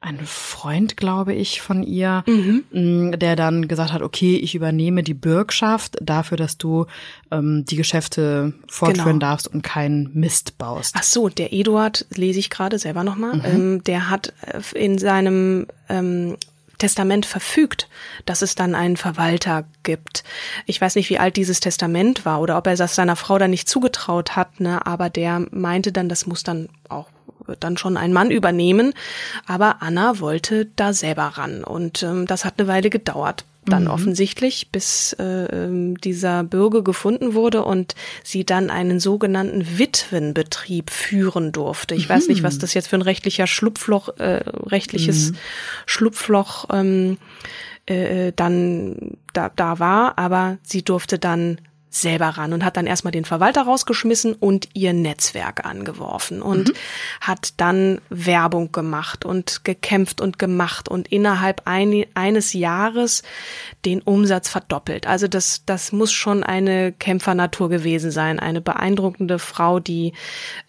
ein 0.00 0.20
Freund, 0.24 0.96
glaube 0.96 1.34
ich, 1.34 1.60
von 1.60 1.82
ihr, 1.82 2.22
mhm. 2.26 2.64
Mm, 2.70 3.18
der 3.18 3.34
dann 3.34 3.66
gesagt 3.66 3.92
hat, 3.92 4.02
okay, 4.02 4.36
ich 4.36 4.54
übernehme 4.54 5.02
die 5.02 5.14
Bürgschaft 5.14 5.96
dafür, 6.00 6.36
dass 6.36 6.56
du 6.56 6.86
ähm, 7.32 7.64
die 7.64 7.74
Geschäfte 7.74 8.54
fortführen 8.68 9.18
genau. 9.18 9.30
darfst 9.30 9.48
und 9.48 9.62
keinen 9.62 10.10
Mist 10.14 10.56
baust. 10.56 10.94
Ach 10.96 11.02
so, 11.02 11.28
der 11.28 11.52
Eduard, 11.52 12.06
lese 12.14 12.38
ich 12.38 12.48
gerade 12.48 12.78
selber 12.78 13.02
nochmal, 13.02 13.36
mhm. 13.38 13.44
ähm, 13.44 13.84
der 13.84 14.08
hat 14.08 14.32
äh, 14.42 14.78
in 14.78 14.98
seinem 14.98 15.66
ähm, 15.88 16.36
Testament 16.78 17.26
verfügt, 17.26 17.88
dass 18.24 18.42
es 18.42 18.54
dann 18.54 18.74
einen 18.74 18.96
Verwalter 18.96 19.64
gibt. 19.82 20.24
Ich 20.66 20.80
weiß 20.80 20.94
nicht, 20.94 21.10
wie 21.10 21.18
alt 21.18 21.36
dieses 21.36 21.60
Testament 21.60 22.24
war 22.24 22.40
oder 22.40 22.56
ob 22.56 22.66
er 22.66 22.76
das 22.76 22.94
seiner 22.94 23.16
Frau 23.16 23.38
dann 23.38 23.50
nicht 23.50 23.68
zugetraut 23.68 24.36
hat, 24.36 24.60
ne, 24.60 24.86
aber 24.86 25.10
der 25.10 25.46
meinte 25.50 25.92
dann, 25.92 26.08
das 26.08 26.26
muss 26.26 26.42
dann 26.42 26.68
auch 26.88 27.08
dann 27.60 27.76
schon 27.76 27.96
ein 27.96 28.12
Mann 28.12 28.30
übernehmen. 28.30 28.92
Aber 29.46 29.76
Anna 29.80 30.20
wollte 30.20 30.66
da 30.76 30.92
selber 30.92 31.24
ran 31.24 31.64
und 31.64 32.02
ähm, 32.02 32.26
das 32.26 32.44
hat 32.44 32.54
eine 32.58 32.68
Weile 32.68 32.90
gedauert 32.90 33.44
dann 33.68 33.84
mhm. 33.84 33.90
offensichtlich, 33.90 34.70
bis 34.70 35.12
äh, 35.14 35.24
ähm, 35.24 35.98
dieser 35.98 36.44
Bürger 36.44 36.82
gefunden 36.82 37.34
wurde 37.34 37.64
und 37.64 37.94
sie 38.24 38.44
dann 38.44 38.70
einen 38.70 39.00
sogenannten 39.00 39.78
Witwenbetrieb 39.78 40.90
führen 40.90 41.52
durfte. 41.52 41.94
Ich 41.94 42.08
mhm. 42.08 42.14
weiß 42.14 42.28
nicht, 42.28 42.42
was 42.42 42.56
mhm. 42.56 42.60
das 42.60 42.74
jetzt 42.74 42.88
für 42.88 42.96
ein 42.96 43.02
rechtlicher 43.02 43.46
Schlupfloch, 43.46 44.18
äh, 44.18 44.42
rechtliches 44.66 45.32
mhm. 45.32 45.36
Schlupfloch 45.86 46.66
ähm, 46.72 47.18
äh, 47.86 48.32
dann 48.34 49.16
da, 49.32 49.50
da 49.54 49.78
war, 49.78 50.18
aber 50.18 50.58
sie 50.62 50.82
durfte 50.82 51.18
dann 51.18 51.60
selber 51.90 52.28
ran 52.28 52.52
und 52.52 52.64
hat 52.64 52.76
dann 52.76 52.86
erstmal 52.86 53.12
den 53.12 53.24
Verwalter 53.24 53.62
rausgeschmissen 53.62 54.34
und 54.34 54.68
ihr 54.74 54.92
Netzwerk 54.92 55.64
angeworfen 55.64 56.42
und 56.42 56.68
mhm. 56.68 56.74
hat 57.20 57.54
dann 57.56 58.00
Werbung 58.10 58.72
gemacht 58.72 59.24
und 59.24 59.64
gekämpft 59.64 60.20
und 60.20 60.38
gemacht 60.38 60.88
und 60.88 61.08
innerhalb 61.08 61.62
ein, 61.64 62.04
eines 62.14 62.52
Jahres 62.52 63.22
den 63.84 64.02
Umsatz 64.02 64.48
verdoppelt. 64.48 65.06
Also 65.06 65.28
das, 65.28 65.62
das 65.64 65.92
muss 65.92 66.12
schon 66.12 66.42
eine 66.42 66.92
Kämpfernatur 66.92 67.68
gewesen 67.68 68.10
sein, 68.10 68.38
eine 68.38 68.60
beeindruckende 68.60 69.38
Frau, 69.38 69.80
die 69.80 70.12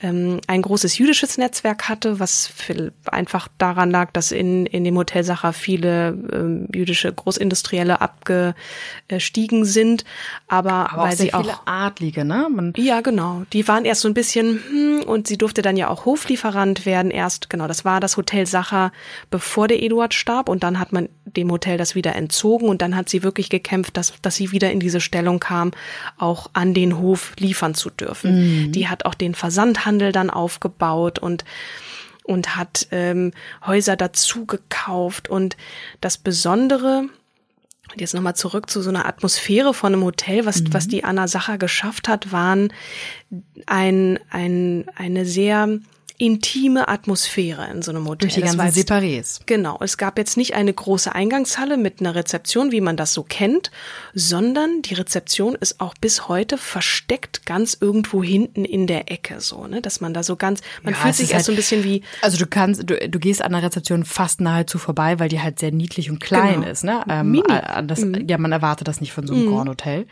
ähm, 0.01 0.39
ein 0.47 0.61
großes 0.61 0.97
jüdisches 0.97 1.37
Netzwerk 1.37 1.89
hatte, 1.89 2.19
was 2.19 2.51
einfach 3.05 3.47
daran 3.57 3.91
lag, 3.91 4.11
dass 4.11 4.31
in, 4.31 4.65
in 4.65 4.83
dem 4.83 4.97
Hotel 4.97 5.23
Sacher 5.23 5.53
viele 5.53 6.09
ähm, 6.31 6.67
jüdische 6.73 7.11
Großindustrielle 7.11 7.99
abgestiegen 8.01 9.65
sind, 9.65 10.05
aber, 10.47 10.93
aber 10.93 11.08
weil 11.09 11.17
sie 11.17 11.31
viele 11.31 11.53
auch 11.53 11.61
Adlige, 11.65 12.25
ne? 12.25 12.47
Man 12.49 12.73
ja, 12.77 13.01
genau. 13.01 13.43
Die 13.53 13.67
waren 13.67 13.85
erst 13.85 14.01
so 14.01 14.07
ein 14.07 14.13
bisschen 14.13 14.61
hm, 14.69 15.03
und 15.03 15.27
sie 15.27 15.37
durfte 15.37 15.61
dann 15.61 15.77
ja 15.77 15.89
auch 15.89 16.05
Hoflieferant 16.05 16.85
werden. 16.85 17.11
Erst 17.11 17.49
genau, 17.49 17.67
das 17.67 17.85
war 17.85 17.99
das 17.99 18.17
Hotel 18.17 18.45
Sacher, 18.45 18.91
bevor 19.29 19.67
der 19.67 19.81
Eduard 19.81 20.13
starb 20.13 20.49
und 20.49 20.63
dann 20.63 20.79
hat 20.79 20.91
man 20.93 21.09
dem 21.25 21.51
Hotel 21.51 21.77
das 21.77 21.95
wieder 21.95 22.15
entzogen 22.15 22.67
und 22.69 22.81
dann 22.81 22.95
hat 22.95 23.09
sie 23.09 23.23
wirklich 23.23 23.49
gekämpft, 23.49 23.97
dass 23.97 24.13
dass 24.21 24.35
sie 24.35 24.51
wieder 24.51 24.71
in 24.71 24.79
diese 24.79 25.01
Stellung 25.01 25.39
kam, 25.39 25.71
auch 26.17 26.49
an 26.53 26.73
den 26.73 26.97
Hof 26.97 27.33
liefern 27.37 27.75
zu 27.75 27.89
dürfen. 27.89 28.67
Mhm. 28.67 28.71
Die 28.71 28.87
hat 28.87 29.05
auch 29.05 29.15
den 29.15 29.35
Versandhandel 29.35 30.11
dann 30.11 30.29
aufgebaut 30.29 31.19
und 31.19 31.45
und 32.29 32.55
hat 32.55 32.87
ähm, 32.91 33.31
Häuser 33.65 33.95
dazu 33.95 34.45
gekauft 34.45 35.29
und 35.29 35.57
das 35.99 36.19
Besondere 36.19 37.05
und 37.91 38.01
jetzt 38.01 38.13
nochmal 38.13 38.35
zurück 38.35 38.69
zu 38.69 38.81
so 38.81 38.89
einer 38.89 39.05
Atmosphäre 39.05 39.73
von 39.73 39.93
einem 39.93 40.03
Hotel, 40.03 40.45
was, 40.45 40.61
mhm. 40.61 40.73
was 40.73 40.87
die 40.87 41.03
Anna 41.03 41.27
Sacher 41.27 41.57
geschafft 41.57 42.07
hat, 42.07 42.31
waren 42.31 42.71
ein, 43.65 44.19
ein, 44.29 44.85
eine 44.95 45.25
sehr 45.25 45.79
intime 46.19 46.87
Atmosphäre 46.89 47.67
in 47.71 47.81
so 47.81 47.91
einem 47.91 48.05
Hotel. 48.05 48.27
Durch 48.27 48.35
die 48.35 48.41
ganzen 48.41 48.59
jetzt, 48.59 48.77
Separés. 48.77 49.39
Genau. 49.45 49.77
Es 49.81 49.97
gab 49.97 50.17
jetzt 50.17 50.37
nicht 50.37 50.53
eine 50.53 50.73
große 50.73 51.15
Eingangshalle 51.15 51.77
mit 51.77 52.01
einer 52.01 52.13
Rezeption, 52.13 52.71
wie 52.71 52.81
man 52.81 52.97
das 52.97 53.13
so 53.13 53.23
kennt, 53.23 53.71
sondern 54.13 54.81
die 54.81 54.93
Rezeption 54.93 55.55
ist 55.55 55.79
auch 55.79 55.95
bis 55.99 56.27
heute 56.27 56.57
versteckt 56.57 57.45
ganz 57.45 57.77
irgendwo 57.79 58.21
hinten 58.21 58.65
in 58.65 58.85
der 58.85 59.11
Ecke, 59.11 59.39
so, 59.39 59.65
ne, 59.65 59.81
dass 59.81 60.01
man 60.01 60.13
da 60.13 60.21
so 60.21 60.35
ganz, 60.35 60.61
man 60.83 60.93
ja, 60.93 60.99
fühlt 60.99 61.15
sich 61.15 61.31
erst 61.31 61.33
halt, 61.33 61.45
so 61.45 61.51
ein 61.53 61.55
bisschen 61.55 61.83
wie. 61.83 62.03
Also 62.21 62.37
du 62.37 62.45
kannst, 62.45 62.89
du, 62.89 63.09
du 63.09 63.19
gehst 63.19 63.41
an 63.41 63.53
der 63.53 63.63
Rezeption 63.63 64.03
fast 64.03 64.41
nahezu 64.41 64.77
vorbei, 64.77 65.19
weil 65.19 65.29
die 65.29 65.41
halt 65.41 65.57
sehr 65.59 65.71
niedlich 65.71 66.11
und 66.11 66.19
klein 66.19 66.61
genau. 66.61 66.67
ist, 66.71 66.83
ne? 66.83 67.01
Ähm, 67.09 67.31
Mini. 67.31 67.43
Das, 67.87 68.01
mhm. 68.01 68.27
Ja, 68.27 68.37
man 68.37 68.51
erwartet 68.51 68.87
das 68.89 68.99
nicht 68.99 69.13
von 69.13 69.25
so 69.25 69.33
einem 69.33 69.45
mhm. 69.45 69.51
Grand 69.51 69.69
Hotel. 69.69 70.05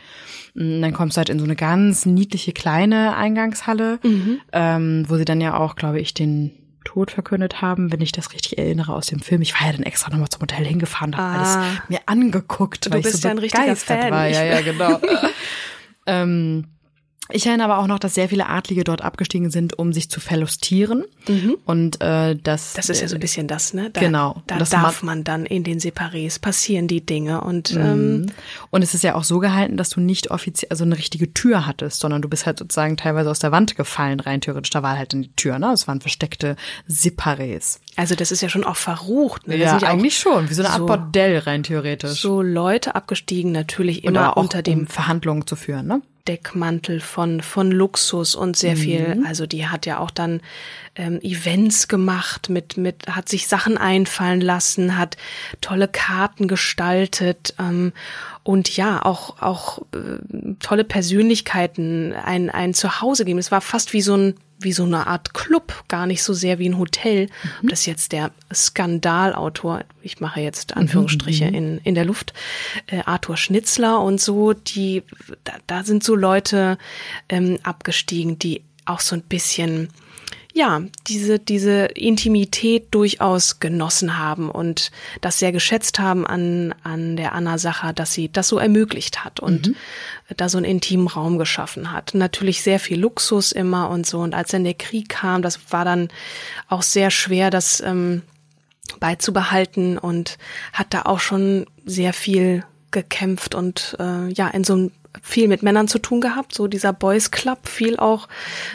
Mm, 0.54 0.80
dann 0.80 0.92
kommst 0.92 1.16
du 1.16 1.18
halt 1.18 1.28
in 1.28 1.38
so 1.38 1.44
eine 1.44 1.56
ganz 1.56 2.06
niedliche 2.06 2.52
kleine 2.52 3.16
Eingangshalle, 3.16 3.98
mhm. 4.02 4.40
ähm, 4.52 5.04
wo 5.06 5.16
sie 5.16 5.24
dann 5.24 5.40
ja 5.40 5.56
auch, 5.56 5.76
glaube 5.76 5.97
ich, 6.00 6.14
den 6.14 6.52
Tod 6.84 7.10
verkündet 7.10 7.60
haben, 7.60 7.92
wenn 7.92 8.00
ich 8.00 8.12
das 8.12 8.32
richtig 8.32 8.56
erinnere 8.56 8.94
aus 8.94 9.06
dem 9.06 9.20
Film. 9.20 9.42
Ich 9.42 9.54
war 9.54 9.66
ja 9.66 9.72
dann 9.72 9.82
extra 9.82 10.10
nochmal 10.10 10.28
zum 10.28 10.42
Hotel 10.42 10.64
hingefahren, 10.64 11.16
habe 11.16 11.38
ah. 11.38 11.62
alles 11.62 11.80
mir 11.88 12.00
angeguckt, 12.06 12.86
du 12.86 12.90
weil 12.90 13.02
bist 13.02 13.16
ich 13.16 13.20
so 13.20 13.28
ja 13.28 13.32
ein 13.32 13.38
richtiger 13.38 13.76
Fan. 13.76 14.10
war. 14.10 14.26
Ja, 14.28 14.44
ja, 14.44 14.60
genau. 14.62 15.00
ähm, 16.06 16.66
ich 17.30 17.46
erinnere 17.46 17.70
aber 17.70 17.82
auch 17.82 17.86
noch, 17.86 17.98
dass 17.98 18.14
sehr 18.14 18.28
viele 18.28 18.48
Adlige 18.48 18.84
dort 18.84 19.02
abgestiegen 19.02 19.50
sind, 19.50 19.78
um 19.78 19.92
sich 19.92 20.10
zu 20.10 20.20
verlustieren. 20.20 21.04
Mhm. 21.26 21.56
Und 21.64 22.00
äh, 22.00 22.36
das. 22.36 22.72
Das 22.72 22.88
ist 22.88 23.00
ja 23.00 23.08
so 23.08 23.16
ein 23.16 23.20
bisschen 23.20 23.46
das, 23.46 23.74
ne? 23.74 23.90
Da, 23.90 24.00
genau. 24.00 24.42
Da 24.46 24.58
darf 24.58 25.02
man 25.02 25.24
dann 25.24 25.44
in 25.44 25.64
den 25.64 25.78
Separés 25.78 26.40
passieren 26.40 26.88
die 26.88 27.04
Dinge 27.04 27.42
und 27.42 27.74
mhm. 27.74 27.80
ähm, 27.80 28.26
und 28.70 28.82
es 28.82 28.94
ist 28.94 29.04
ja 29.04 29.14
auch 29.14 29.24
so 29.24 29.38
gehalten, 29.38 29.76
dass 29.76 29.90
du 29.90 30.00
nicht 30.00 30.30
offiziell 30.30 30.70
also 30.70 30.84
eine 30.84 30.96
richtige 30.96 31.32
Tür 31.34 31.66
hattest, 31.66 32.00
sondern 32.00 32.22
du 32.22 32.28
bist 32.28 32.46
halt 32.46 32.58
sozusagen 32.58 32.96
teilweise 32.96 33.30
aus 33.30 33.38
der 33.38 33.52
Wand 33.52 33.76
gefallen, 33.76 34.20
rein 34.20 34.40
theoretisch. 34.40 34.70
Da 34.70 34.82
war 34.82 34.96
halt 34.96 35.12
in 35.12 35.22
die 35.22 35.32
Tür, 35.34 35.58
ne? 35.58 35.72
Es 35.72 35.86
waren 35.86 36.00
versteckte 36.00 36.56
Separés. 36.88 37.78
Also 37.96 38.14
das 38.14 38.30
ist 38.30 38.40
ja 38.40 38.48
schon 38.48 38.64
auch 38.64 38.76
verrucht. 38.76 39.48
Ne? 39.48 39.56
Ja, 39.56 39.76
eigentlich 39.78 40.16
schon, 40.16 40.48
wie 40.48 40.54
so 40.54 40.62
eine 40.62 40.70
Art 40.70 40.78
so, 40.78 40.86
Bordell 40.86 41.38
rein 41.38 41.62
theoretisch. 41.62 42.20
So 42.20 42.42
Leute 42.42 42.94
abgestiegen, 42.94 43.52
natürlich 43.52 44.04
immer 44.04 44.36
unter 44.36 44.62
dem 44.62 44.80
um 44.80 44.86
Verhandlungen 44.86 45.46
zu 45.46 45.56
führen, 45.56 45.86
ne? 45.86 46.00
Deckmantel 46.28 47.00
von, 47.00 47.40
von 47.40 47.72
Luxus 47.72 48.34
und 48.34 48.56
sehr 48.56 48.76
mhm. 48.76 48.78
viel, 48.78 49.22
also 49.26 49.46
die 49.46 49.66
hat 49.66 49.86
ja 49.86 49.98
auch 49.98 50.10
dann 50.10 50.40
ähm, 50.94 51.20
Events 51.22 51.88
gemacht, 51.88 52.50
mit, 52.50 52.76
mit, 52.76 53.06
hat 53.08 53.28
sich 53.28 53.48
Sachen 53.48 53.78
einfallen 53.78 54.42
lassen, 54.42 54.98
hat 54.98 55.16
tolle 55.60 55.88
Karten 55.88 56.46
gestaltet 56.46 57.54
ähm, 57.58 57.92
und 58.42 58.76
ja, 58.76 59.04
auch, 59.04 59.40
auch 59.40 59.80
äh, 59.94 60.54
tolle 60.60 60.84
Persönlichkeiten 60.84 62.12
ein, 62.12 62.50
ein 62.50 62.74
Zuhause 62.74 63.24
geben. 63.24 63.38
Es 63.38 63.50
war 63.50 63.62
fast 63.62 63.92
wie 63.94 64.02
so 64.02 64.14
ein 64.14 64.34
wie 64.58 64.72
so 64.72 64.84
eine 64.84 65.06
Art 65.06 65.34
Club, 65.34 65.84
gar 65.88 66.06
nicht 66.06 66.22
so 66.22 66.32
sehr 66.32 66.58
wie 66.58 66.68
ein 66.68 66.78
Hotel. 66.78 67.28
Mhm. 67.62 67.68
Das 67.68 67.80
ist 67.80 67.86
jetzt 67.86 68.12
der 68.12 68.30
Skandalautor, 68.52 69.84
ich 70.02 70.20
mache 70.20 70.40
jetzt 70.40 70.76
Anführungsstriche 70.76 71.46
mhm. 71.46 71.54
in, 71.54 71.78
in 71.78 71.94
der 71.94 72.04
Luft, 72.04 72.32
äh, 72.86 73.02
Arthur 73.04 73.36
Schnitzler 73.36 74.00
und 74.00 74.20
so, 74.20 74.52
die, 74.52 75.02
da, 75.44 75.52
da 75.66 75.84
sind 75.84 76.02
so 76.02 76.14
Leute 76.14 76.78
ähm, 77.28 77.58
abgestiegen, 77.62 78.38
die 78.38 78.62
auch 78.84 79.00
so 79.00 79.14
ein 79.14 79.22
bisschen 79.22 79.90
ja, 80.58 80.82
diese, 81.06 81.38
diese 81.38 81.86
Intimität 81.86 82.88
durchaus 82.90 83.60
genossen 83.60 84.18
haben 84.18 84.50
und 84.50 84.90
das 85.20 85.38
sehr 85.38 85.52
geschätzt 85.52 86.00
haben 86.00 86.26
an, 86.26 86.74
an 86.82 87.16
der 87.16 87.32
Anna 87.32 87.58
Sacher, 87.58 87.92
dass 87.92 88.12
sie 88.12 88.28
das 88.28 88.48
so 88.48 88.58
ermöglicht 88.58 89.24
hat 89.24 89.38
und 89.38 89.68
mhm. 89.68 89.76
da 90.36 90.48
so 90.48 90.58
einen 90.58 90.64
intimen 90.64 91.06
Raum 91.06 91.38
geschaffen 91.38 91.92
hat. 91.92 92.12
Natürlich 92.14 92.62
sehr 92.62 92.80
viel 92.80 92.98
Luxus 92.98 93.52
immer 93.52 93.88
und 93.88 94.04
so. 94.04 94.18
Und 94.18 94.34
als 94.34 94.50
dann 94.50 94.64
der 94.64 94.74
Krieg 94.74 95.08
kam, 95.08 95.42
das 95.42 95.60
war 95.70 95.84
dann 95.84 96.08
auch 96.68 96.82
sehr 96.82 97.12
schwer, 97.12 97.50
das 97.50 97.80
ähm, 97.80 98.22
beizubehalten 98.98 99.96
und 99.96 100.38
hat 100.72 100.88
da 100.92 101.02
auch 101.02 101.20
schon 101.20 101.66
sehr 101.84 102.12
viel 102.12 102.64
gekämpft 102.90 103.54
und 103.54 103.96
äh, 104.00 104.32
ja, 104.32 104.48
in 104.48 104.64
so 104.64 104.72
einem 104.72 104.90
viel 105.22 105.46
mit 105.46 105.62
Männern 105.62 105.86
zu 105.86 106.00
tun 106.00 106.20
gehabt. 106.20 106.52
So 106.52 106.66
dieser 106.66 106.92
Boys 106.92 107.30
Club 107.30 107.68
fiel 107.68 107.96
auch 107.96 108.28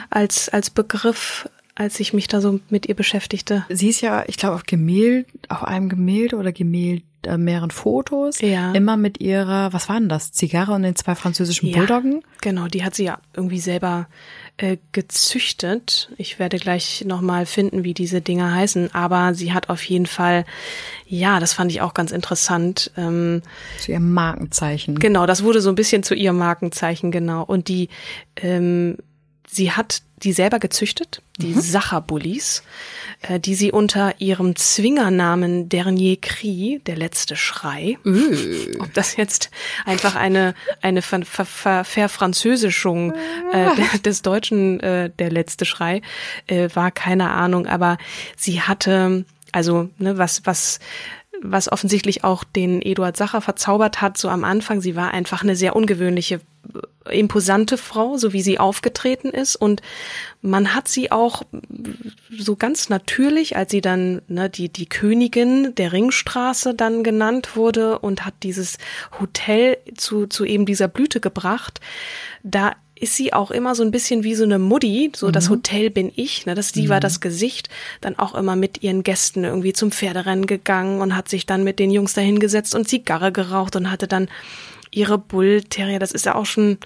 als, 0.10 0.48
als 0.48 0.70
Begriff 0.70 1.50
als 1.76 2.00
ich 2.00 2.14
mich 2.14 2.28
da 2.28 2.42
so 2.42 2.60
mit 2.70 2.88
ihr 2.88 2.96
beschäftigte. 2.96 3.66
Sie 3.70 3.90
ist 3.90 4.02
ja, 4.02 4.24
ich 4.28 4.38
glaube, 4.38 4.56
auf 4.56 4.64
Gemälde, 4.64 5.26
auf 5.50 5.64
einem 5.64 5.90
Gemälde 5.90 6.36
oder 6.36 6.52
Gemälde 6.52 7.04
äh, 7.24 7.38
mehreren 7.38 7.72
Fotos. 7.72 8.42
Ja. 8.42 8.74
Immer 8.74 8.98
mit 8.98 9.22
ihrer, 9.22 9.74
was 9.74 9.90
war 9.90 10.00
denn 10.00 10.10
das? 10.10 10.32
Zigarre 10.32 10.74
und 10.74 10.84
den 10.84 10.96
zwei 10.96 11.16
französischen 11.16 11.68
ja, 11.70 11.78
Bulldoggen? 11.78 12.24
Genau, 12.42 12.68
die 12.68 12.84
hat 12.84 12.96
sie 12.96 13.06
ja 13.06 13.20
irgendwie 13.34 13.60
selber 13.60 14.08
äh, 14.58 14.78
gezüchtet. 14.92 16.12
Ich 16.18 16.38
werde 16.38 16.58
gleich 16.58 17.04
nochmal 17.08 17.46
finden, 17.46 17.84
wie 17.84 17.94
diese 17.94 18.22
Dinger 18.22 18.54
heißen. 18.54 18.94
Aber 18.94 19.34
sie 19.34 19.54
hat 19.54 19.70
auf 19.70 19.82
jeden 19.84 20.06
Fall, 20.06 20.46
ja, 21.08 21.40
das 21.40 21.54
fand 21.54 21.72
ich 21.72 21.82
auch 21.82 21.94
ganz 21.94 22.12
interessant. 22.12 22.92
Ähm, 22.98 23.42
zu 23.80 23.94
ihrem 23.94 24.14
Markenzeichen. 24.14 25.00
Genau, 25.00 25.26
das 25.26 25.44
wurde 25.44 25.62
so 25.62 25.70
ein 25.70 25.76
bisschen 25.76 26.04
zu 26.04 26.14
ihrem 26.14 26.38
Markenzeichen, 26.38 27.10
genau. 27.10 27.44
Und 27.44 27.68
die, 27.68 27.90
ähm, 28.36 28.98
sie 29.48 29.72
hat 29.72 30.02
die 30.18 30.34
selber 30.34 30.60
gezüchtet, 30.60 31.22
die 31.38 31.54
mhm. 31.54 31.62
Sacher-Bullies, 31.62 32.64
äh, 33.24 33.40
die 33.40 33.56
sie 33.56 33.72
unter 33.72 34.20
ihrem 34.20 34.56
Zwingernamen 34.56 35.68
Dernier 35.70 36.16
Cri, 36.16 36.82
der 36.86 36.96
letzte 36.96 37.36
Schrei, 37.36 37.98
mhm. 38.04 38.78
ob 38.80 38.94
das 38.94 39.18
jetzt 39.18 39.52
einfach 39.86 40.16
eine, 40.16 40.56
eine 40.82 41.02
Ver 41.02 41.26
Ver 41.26 41.46
Ver 41.46 41.84
Verfranzösischung 41.84 43.14
äh, 43.52 44.00
des 44.00 44.22
Deutschen, 44.22 44.80
äh, 44.80 45.10
der 45.10 45.32
letzte 45.32 45.66
Schrei, 45.66 46.02
äh, 46.48 46.70
war, 46.74 46.92
keine 46.92 47.32
Ahnung, 47.32 47.68
aber 47.68 47.98
sie 48.38 48.62
hatte, 48.62 49.26
also, 49.52 49.90
ne, 49.98 50.18
was, 50.18 50.46
was, 50.46 50.80
was 51.44 51.72
offensichtlich 51.72 52.24
auch 52.24 52.44
den 52.44 52.82
Eduard 52.82 53.18
Sacher 53.18 53.42
verzaubert 53.42 54.02
hat, 54.02 54.18
so 54.18 54.30
am 54.30 54.44
Anfang. 54.44 54.82
Sie 54.82 54.96
war 54.96 55.12
einfach 55.12 55.44
eine 55.44 55.56
sehr 55.56 55.76
ungewöhnliche, 55.76 56.40
imposante 57.10 57.78
Frau, 57.78 58.18
so 58.18 58.32
wie 58.32 58.42
sie 58.42 58.60
aufgetreten 58.60 59.30
ist. 59.30 59.58
Und 59.58 59.82
man 60.42 60.74
hat 60.74 60.88
sie 60.88 61.12
auch 61.12 61.44
so 62.36 62.56
ganz 62.56 62.88
natürlich, 62.88 63.58
als 63.58 63.72
sie 63.72 63.82
dann 63.82 64.22
ne, 64.28 64.50
die, 64.50 64.70
die 64.70 64.88
Königin 64.88 65.76
der 65.76 65.92
Ringstraße 65.92 66.74
dann 66.74 67.04
genannt 67.04 67.58
wurde 67.58 68.00
und 68.00 68.26
hat 68.26 68.36
dieses 68.44 68.78
Hotel 69.20 69.78
zu, 69.98 70.28
zu 70.28 70.46
eben 70.46 70.66
dieser 70.66 70.88
Blüte 70.88 71.20
gebracht, 71.20 71.82
da 72.44 72.74
ist 73.04 73.16
sie 73.16 73.34
auch 73.34 73.52
immer 73.52 73.76
so 73.76 73.84
ein 73.84 73.92
bisschen 73.92 74.24
wie 74.24 74.34
so 74.34 74.46
eine 74.46 74.58
Mutti, 74.58 75.12
so 75.14 75.28
mhm. 75.28 75.34
das 75.34 75.50
Hotel 75.50 75.90
bin 75.90 76.12
ich, 76.16 76.46
ne, 76.46 76.56
das 76.56 76.72
die 76.72 76.84
mhm. 76.84 76.90
war 76.90 77.00
das 77.00 77.20
Gesicht, 77.20 77.70
dann 78.02 78.18
auch 78.18 78.34
immer 78.34 78.56
mit 78.56 78.82
ihren 78.82 79.04
Gästen 79.04 79.44
irgendwie 79.44 79.74
zum 79.74 79.92
Pferderennen 79.92 80.48
gegangen 80.48 81.02
und 81.02 81.16
hat 81.16 81.28
sich 81.28 81.46
dann 81.46 81.64
mit 81.64 81.80
den 81.80 81.92
Jungs 81.92 82.14
dahingesetzt 82.14 82.74
und 82.74 82.88
Zigarre 82.88 83.32
geraucht 83.32 83.76
und 83.76 83.92
hatte 83.92 84.08
dann 84.08 84.30
ihre 84.90 85.18
Bull 85.18 85.62
Terrier, 85.64 86.00
das 86.00 86.14
ist 86.14 86.26
ja 86.26 86.36
auch 86.36 86.46
schon 86.46 86.78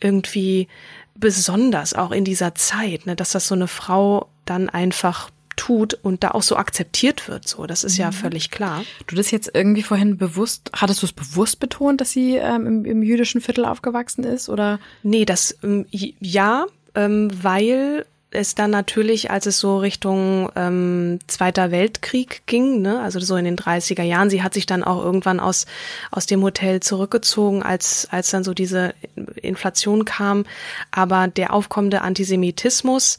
irgendwie 0.00 0.66
besonders 1.14 1.94
auch 1.94 2.10
in 2.10 2.24
dieser 2.24 2.54
Zeit, 2.54 3.06
ne, 3.06 3.14
dass 3.14 3.32
das 3.32 3.46
so 3.46 3.54
eine 3.54 3.68
Frau 3.68 4.28
dann 4.46 4.70
einfach 4.70 5.30
tut 5.56 5.94
und 5.94 6.22
da 6.22 6.32
auch 6.32 6.42
so 6.42 6.56
akzeptiert 6.56 7.28
wird. 7.28 7.48
So, 7.48 7.66
das 7.66 7.82
ist 7.82 7.96
ja 7.96 8.08
mhm. 8.08 8.12
völlig 8.12 8.50
klar. 8.50 8.84
Du 9.06 9.16
das 9.16 9.30
jetzt 9.30 9.50
irgendwie 9.54 9.82
vorhin 9.82 10.16
bewusst, 10.16 10.70
hattest 10.74 11.02
du 11.02 11.06
es 11.06 11.12
bewusst 11.12 11.58
betont, 11.58 12.00
dass 12.00 12.10
sie 12.10 12.36
ähm, 12.36 12.66
im, 12.66 12.84
im, 12.84 13.02
jüdischen 13.02 13.40
Viertel 13.40 13.64
aufgewachsen 13.64 14.24
ist, 14.24 14.48
oder? 14.48 14.78
Nee, 15.02 15.24
das 15.24 15.56
ähm, 15.62 15.86
ja, 15.90 16.66
ähm, 16.94 17.30
weil 17.42 18.06
es 18.30 18.54
dann 18.54 18.70
natürlich, 18.70 19.30
als 19.30 19.46
es 19.46 19.58
so 19.58 19.78
Richtung 19.78 20.50
ähm, 20.56 21.18
Zweiter 21.26 21.70
Weltkrieg 21.70 22.42
ging, 22.46 22.82
ne, 22.82 23.00
also 23.00 23.18
so 23.20 23.36
in 23.36 23.44
den 23.44 23.56
30er 23.56 24.02
Jahren, 24.02 24.30
sie 24.30 24.42
hat 24.42 24.52
sich 24.52 24.66
dann 24.66 24.84
auch 24.84 25.02
irgendwann 25.02 25.40
aus, 25.40 25.66
aus 26.10 26.26
dem 26.26 26.42
Hotel 26.42 26.80
zurückgezogen, 26.80 27.62
als, 27.62 28.08
als 28.10 28.30
dann 28.30 28.44
so 28.44 28.52
diese 28.52 28.94
Inflation 29.36 30.04
kam. 30.04 30.44
Aber 30.90 31.28
der 31.28 31.52
aufkommende 31.52 32.02
Antisemitismus 32.02 33.18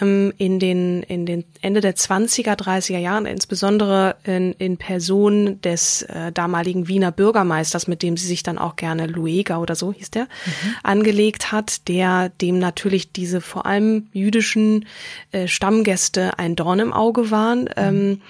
ähm, 0.00 0.32
in 0.38 0.58
den, 0.58 1.02
in 1.02 1.26
den 1.26 1.44
Ende 1.62 1.80
der 1.80 1.96
20er, 1.96 2.54
30er 2.54 2.98
Jahren, 2.98 3.26
insbesondere 3.26 4.16
in, 4.24 4.52
in 4.54 4.76
Person 4.76 5.60
des 5.62 6.02
äh, 6.02 6.32
damaligen 6.32 6.86
Wiener 6.86 7.12
Bürgermeisters, 7.12 7.88
mit 7.88 8.02
dem 8.02 8.16
sie 8.16 8.26
sich 8.26 8.42
dann 8.42 8.58
auch 8.58 8.76
gerne 8.76 9.06
Luega 9.06 9.58
oder 9.58 9.74
so 9.74 9.92
hieß 9.92 10.10
der, 10.10 10.24
mhm. 10.24 10.74
angelegt 10.82 11.50
hat, 11.50 11.88
der 11.88 12.28
dem 12.28 12.58
natürlich 12.58 13.12
diese 13.12 13.40
vor 13.40 13.66
allem 13.66 14.08
jüdische 14.12 14.33
jüdischen 14.34 14.86
äh, 15.32 15.46
Stammgäste 15.46 16.38
ein 16.38 16.56
Dorn 16.56 16.80
im 16.80 16.92
Auge 16.92 17.30
waren. 17.30 17.68
Ähm, 17.76 18.20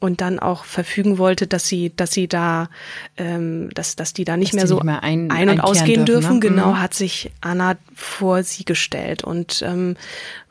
und 0.00 0.20
dann 0.20 0.38
auch 0.38 0.66
verfügen 0.66 1.16
wollte, 1.16 1.46
dass 1.46 1.66
sie, 1.66 1.90
dass 1.96 2.12
sie 2.12 2.28
da, 2.28 2.68
ähm, 3.16 3.70
dass, 3.72 3.96
dass 3.96 4.12
die 4.12 4.26
da 4.26 4.36
nicht 4.36 4.52
dass 4.52 4.56
mehr 4.56 4.66
so 4.66 4.74
nicht 4.74 4.84
mehr 4.84 5.02
ein, 5.02 5.30
ein, 5.30 5.48
und 5.48 5.60
ausgehen 5.60 6.04
dürfen. 6.04 6.40
dürfen. 6.40 6.56
Ne? 6.56 6.62
Genau, 6.62 6.72
mhm. 6.72 6.82
hat 6.82 6.92
sich 6.92 7.30
Anna 7.40 7.76
vor 7.94 8.42
sie 8.42 8.66
gestellt 8.66 9.24
und 9.24 9.62
ähm, 9.66 9.96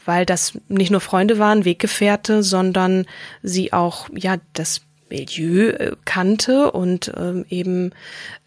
weil 0.05 0.25
das 0.25 0.57
nicht 0.69 0.89
nur 0.89 1.01
Freunde 1.01 1.37
waren, 1.37 1.65
Weggefährte, 1.65 2.41
sondern 2.41 3.05
sie 3.43 3.73
auch 3.73 4.09
ja 4.15 4.37
das 4.53 4.81
Milieu 5.13 5.69
äh, 5.69 5.95
kannte 6.05 6.71
und 6.71 7.11
ähm, 7.15 7.45
eben 7.49 7.91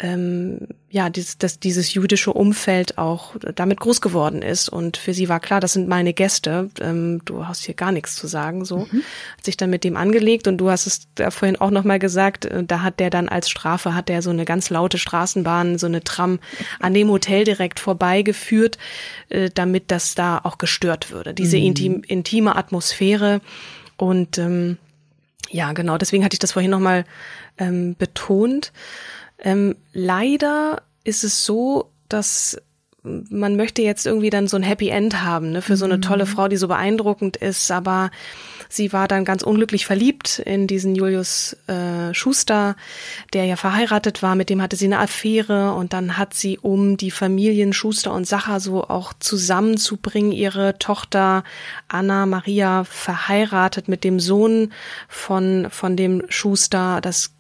ähm, 0.01 0.67
ja 0.91 1.11
dieses, 1.11 1.39
das, 1.39 1.61
dieses 1.61 1.95
jüdische 1.95 2.33
Umfeld 2.33 2.99
auch 2.99 3.37
damit 3.55 3.79
groß 3.79 4.01
geworden 4.01 4.43
ist. 4.43 4.69
Und 4.69 4.97
für 4.97 5.15
sie 5.15 5.29
war 5.29 5.39
klar, 5.39 5.61
das 5.61 5.75
sind 5.75 5.89
meine 5.89 6.13
Gäste, 6.13 6.71
ähm, 6.81 7.23
du 7.25 7.47
hast 7.47 7.63
hier 7.63 7.75
gar 7.75 7.93
nichts 7.93 8.17
zu 8.17 8.27
sagen, 8.27 8.65
so. 8.65 8.79
Mhm. 8.79 9.03
hat 9.37 9.45
sich 9.45 9.57
dann 9.57 9.71
mit 9.71 9.85
dem 9.85 9.97
angelegt 9.97 10.49
und 10.49 10.59
du 10.59 10.69
hast 10.69 10.87
es 10.87 11.07
da 11.15 11.31
vorhin 11.31 11.57
auch 11.57 11.71
noch 11.71 11.85
mal 11.85 12.01
gesagt, 12.01 12.47
äh, 12.47 12.65
da 12.65 12.83
hat 12.83 12.99
der 12.99 13.11
dann 13.11 13.29
als 13.29 13.49
Strafe 13.49 13.95
hat 13.95 14.09
der 14.09 14.21
so 14.23 14.31
eine 14.31 14.45
ganz 14.45 14.69
laute 14.69 14.99
Straßenbahn, 14.99 15.79
so 15.79 15.87
eine 15.87 16.03
Tram 16.03 16.41
an 16.81 16.95
dem 16.95 17.09
Hotel 17.11 17.45
direkt 17.45 17.79
vorbeigeführt, 17.79 18.77
äh, 19.29 19.51
damit 19.55 19.91
das 19.93 20.17
da 20.17 20.41
auch 20.43 20.59
gestört 20.59 21.13
würde, 21.13 21.33
diese 21.33 21.59
mhm. 21.59 21.65
intim, 21.65 22.03
intime 22.07 22.57
Atmosphäre. 22.57 23.41
Und 23.99 24.37
ähm, 24.37 24.77
ja, 25.51 25.73
genau, 25.73 25.99
deswegen 25.99 26.25
hatte 26.25 26.35
ich 26.35 26.41
das 26.41 26.53
vorhin 26.53 26.71
nochmal 26.71 27.05
ähm, 27.59 27.97
betont. 27.97 28.73
Ähm, 29.39 29.77
leider 29.93 30.83
ist 31.05 31.25
es 31.25 31.45
so, 31.45 31.91
dass 32.09 32.61
man 33.03 33.57
möchte 33.57 33.83
jetzt 33.83 34.07
irgendwie 34.07 34.31
dann 34.31 34.49
so 34.49 34.57
ein 34.57 34.63
Happy 34.63 34.89
End 34.89 35.23
haben, 35.23 35.53
ne, 35.53 35.63
für 35.63 35.77
so 35.77 35.85
eine 35.85 36.01
tolle 36.01 36.25
mhm. 36.25 36.29
Frau, 36.29 36.49
die 36.49 36.57
so 36.57 36.69
beeindruckend 36.69 37.37
ist, 37.37 37.71
aber 37.71 38.11
Sie 38.69 38.93
war 38.93 39.09
dann 39.09 39.25
ganz 39.25 39.43
unglücklich 39.43 39.87
verliebt 39.87 40.39
in 40.41 40.67
diesen 40.67 40.95
Julius 40.95 41.57
äh, 41.67 42.13
Schuster, 42.15 42.77
der 43.33 43.45
ja 43.45 43.57
verheiratet 43.57 44.23
war, 44.23 44.35
mit 44.35 44.51
dem 44.51 44.63
hatte 44.63 44.77
sie 44.77 44.87
eine 44.87 44.99
Affäre 44.99 45.75
und 45.75 45.93
dann 45.93 46.19
hat 46.19 46.35
sie, 46.35 46.59
um 46.59 46.97
die 46.97 47.11
Familien 47.11 47.73
Schuster 47.73 48.13
und 48.13 48.27
Sacher 48.27 48.61
so 48.61 48.85
auch 48.85 49.13
zusammenzubringen, 49.19 50.33
ihre 50.33 50.79
Tochter 50.79 51.45
Anna 51.89 52.27
Maria 52.27 52.85
verheiratet 52.85 53.89
mit 53.89 54.05
dem 54.05 54.21
Sohn 54.21 54.73
von, 55.09 55.69
von 55.71 55.97
dem 55.97 56.23
Schuster. 56.29 57.01
Das, 57.01 57.35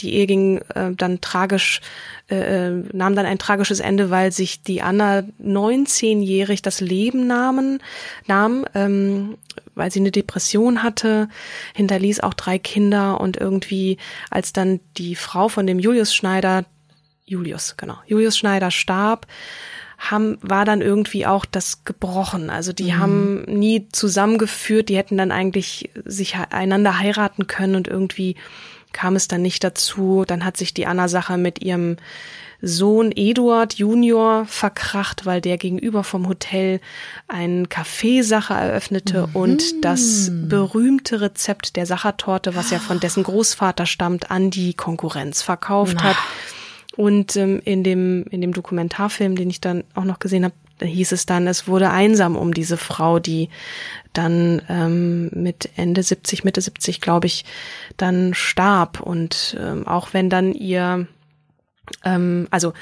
die 0.00 0.14
Ehe 0.14 0.26
ging 0.26 0.58
äh, 0.74 0.92
dann 0.94 1.20
tragisch 1.20 1.80
äh, 2.28 2.70
nahm 2.92 3.14
dann 3.14 3.26
ein 3.26 3.38
tragisches 3.38 3.80
Ende, 3.80 4.10
weil 4.10 4.32
sich 4.32 4.62
die 4.62 4.82
Anna 4.82 5.24
19-jährig 5.42 6.62
das 6.62 6.80
Leben 6.80 7.26
nahmen, 7.26 7.82
nahm, 8.26 8.66
ähm, 8.74 9.38
weil 9.74 9.90
sie 9.90 10.00
eine 10.00 10.10
Depression 10.10 10.82
hatte, 10.82 11.28
hinterließ 11.74 12.20
auch 12.20 12.34
drei 12.34 12.58
Kinder 12.58 13.20
und 13.20 13.36
irgendwie, 13.36 13.96
als 14.30 14.52
dann 14.52 14.80
die 14.96 15.14
Frau 15.14 15.48
von 15.48 15.66
dem 15.66 15.78
Julius 15.78 16.14
Schneider, 16.14 16.64
Julius, 17.24 17.76
genau, 17.76 17.96
Julius 18.06 18.36
Schneider 18.36 18.70
starb, 18.70 19.26
haben, 19.98 20.38
war 20.42 20.64
dann 20.64 20.80
irgendwie 20.80 21.26
auch 21.26 21.44
das 21.44 21.84
gebrochen. 21.84 22.50
Also 22.50 22.72
die 22.72 22.92
mhm. 22.92 22.98
haben 22.98 23.42
nie 23.44 23.88
zusammengeführt, 23.90 24.88
die 24.88 24.96
hätten 24.96 25.16
dann 25.16 25.32
eigentlich 25.32 25.90
sich 26.04 26.36
einander 26.36 26.98
heiraten 26.98 27.46
können 27.46 27.74
und 27.74 27.88
irgendwie 27.88 28.36
kam 28.98 29.14
es 29.14 29.28
dann 29.28 29.42
nicht 29.42 29.62
dazu. 29.62 30.24
Dann 30.26 30.44
hat 30.44 30.56
sich 30.56 30.74
die 30.74 30.86
Anna-Sache 30.86 31.38
mit 31.38 31.62
ihrem 31.62 31.98
Sohn 32.60 33.12
Eduard 33.14 33.74
Junior 33.74 34.44
verkracht, 34.44 35.24
weil 35.24 35.40
der 35.40 35.56
gegenüber 35.56 36.02
vom 36.02 36.28
Hotel 36.28 36.80
ein 37.28 37.68
Kaffeesache 37.68 38.54
eröffnete 38.54 39.28
mhm. 39.28 39.36
und 39.36 39.84
das 39.84 40.32
berühmte 40.32 41.20
Rezept 41.20 41.76
der 41.76 41.86
Sachertorte, 41.86 42.56
was 42.56 42.72
ja 42.72 42.80
von 42.80 42.98
dessen 42.98 43.22
Großvater 43.22 43.86
stammt, 43.86 44.32
an 44.32 44.50
die 44.50 44.74
Konkurrenz 44.74 45.42
verkauft 45.42 46.02
hat. 46.02 46.16
Und 46.96 47.36
ähm, 47.36 47.62
in 47.64 47.84
dem 47.84 48.24
in 48.24 48.40
dem 48.40 48.52
Dokumentarfilm, 48.52 49.36
den 49.36 49.48
ich 49.50 49.60
dann 49.60 49.84
auch 49.94 50.02
noch 50.02 50.18
gesehen 50.18 50.44
habe, 50.44 50.54
hieß 50.80 51.12
es 51.12 51.26
dann, 51.26 51.46
es 51.46 51.68
wurde 51.68 51.90
einsam 51.90 52.36
um 52.36 52.54
diese 52.54 52.76
Frau, 52.76 53.18
die 53.18 53.48
dann 54.12 54.62
ähm, 54.68 55.30
mit 55.32 55.70
Ende 55.76 56.02
70, 56.02 56.44
Mitte 56.44 56.60
70, 56.60 57.00
glaube 57.00 57.26
ich, 57.26 57.44
dann 57.96 58.34
starb. 58.34 59.00
Und 59.00 59.56
ähm, 59.60 59.86
auch 59.86 60.12
wenn 60.12 60.30
dann 60.30 60.52
ihr 60.52 61.06
ähm, 62.04 62.48
also 62.50 62.72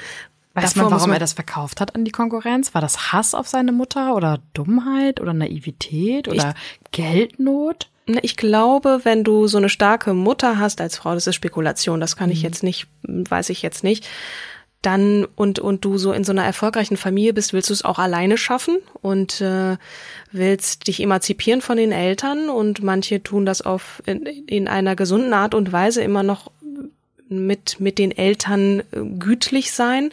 Weiß 0.53 0.75
man, 0.75 0.89
warum 0.89 1.09
man 1.09 1.17
er 1.17 1.19
das 1.19 1.33
verkauft 1.33 1.79
hat 1.79 1.93
an 1.93 2.03
die 2.03 2.11
Konkurrenz? 2.11 2.73
War 2.73 2.81
das 2.81 3.11
Hass 3.11 3.35
auf 3.35 3.47
seine 3.47 3.71
Mutter 3.71 4.15
oder 4.15 4.39
Dummheit 4.53 5.21
oder 5.21 5.31
Naivität 5.31 6.27
oder 6.27 6.55
ich, 6.57 6.91
Geldnot? 6.91 7.89
Ich 8.23 8.37
glaube, 8.37 9.01
wenn 9.03 9.23
du 9.23 9.45
so 9.45 9.59
eine 9.59 9.69
starke 9.69 10.15
Mutter 10.15 10.57
hast 10.57 10.81
als 10.81 10.97
Frau, 10.97 11.13
das 11.13 11.27
ist 11.27 11.35
Spekulation, 11.35 11.99
das 11.99 12.15
kann 12.15 12.31
ich 12.31 12.39
mhm. 12.39 12.45
jetzt 12.45 12.63
nicht, 12.63 12.87
weiß 13.03 13.51
ich 13.51 13.61
jetzt 13.61 13.83
nicht, 13.83 14.07
dann 14.81 15.25
und 15.35 15.59
und 15.59 15.83
du 15.83 15.97
so 15.97 16.11
in 16.11 16.23
so 16.23 16.31
einer 16.31 16.45
erfolgreichen 16.45 16.97
Familie 16.97 17.33
bist, 17.33 17.53
willst 17.53 17.69
du 17.69 17.73
es 17.73 17.83
auch 17.83 17.99
alleine 17.99 18.37
schaffen 18.37 18.77
und 19.01 19.41
äh, 19.41 19.77
willst 20.31 20.87
dich 20.87 21.01
emanzipieren 21.01 21.61
von 21.61 21.77
den 21.77 21.91
Eltern 21.91 22.49
und 22.49 22.83
manche 22.83 23.21
tun 23.23 23.45
das 23.45 23.61
auf 23.61 24.01
in, 24.05 24.25
in 24.25 24.67
einer 24.67 24.95
gesunden 24.95 25.33
Art 25.33 25.55
und 25.55 25.71
Weise 25.71 26.01
immer 26.01 26.23
noch 26.23 26.51
mit, 27.29 27.79
mit 27.79 27.97
den 27.97 28.11
Eltern 28.11 28.81
äh, 28.91 29.01
gütlich 29.19 29.71
sein. 29.71 30.11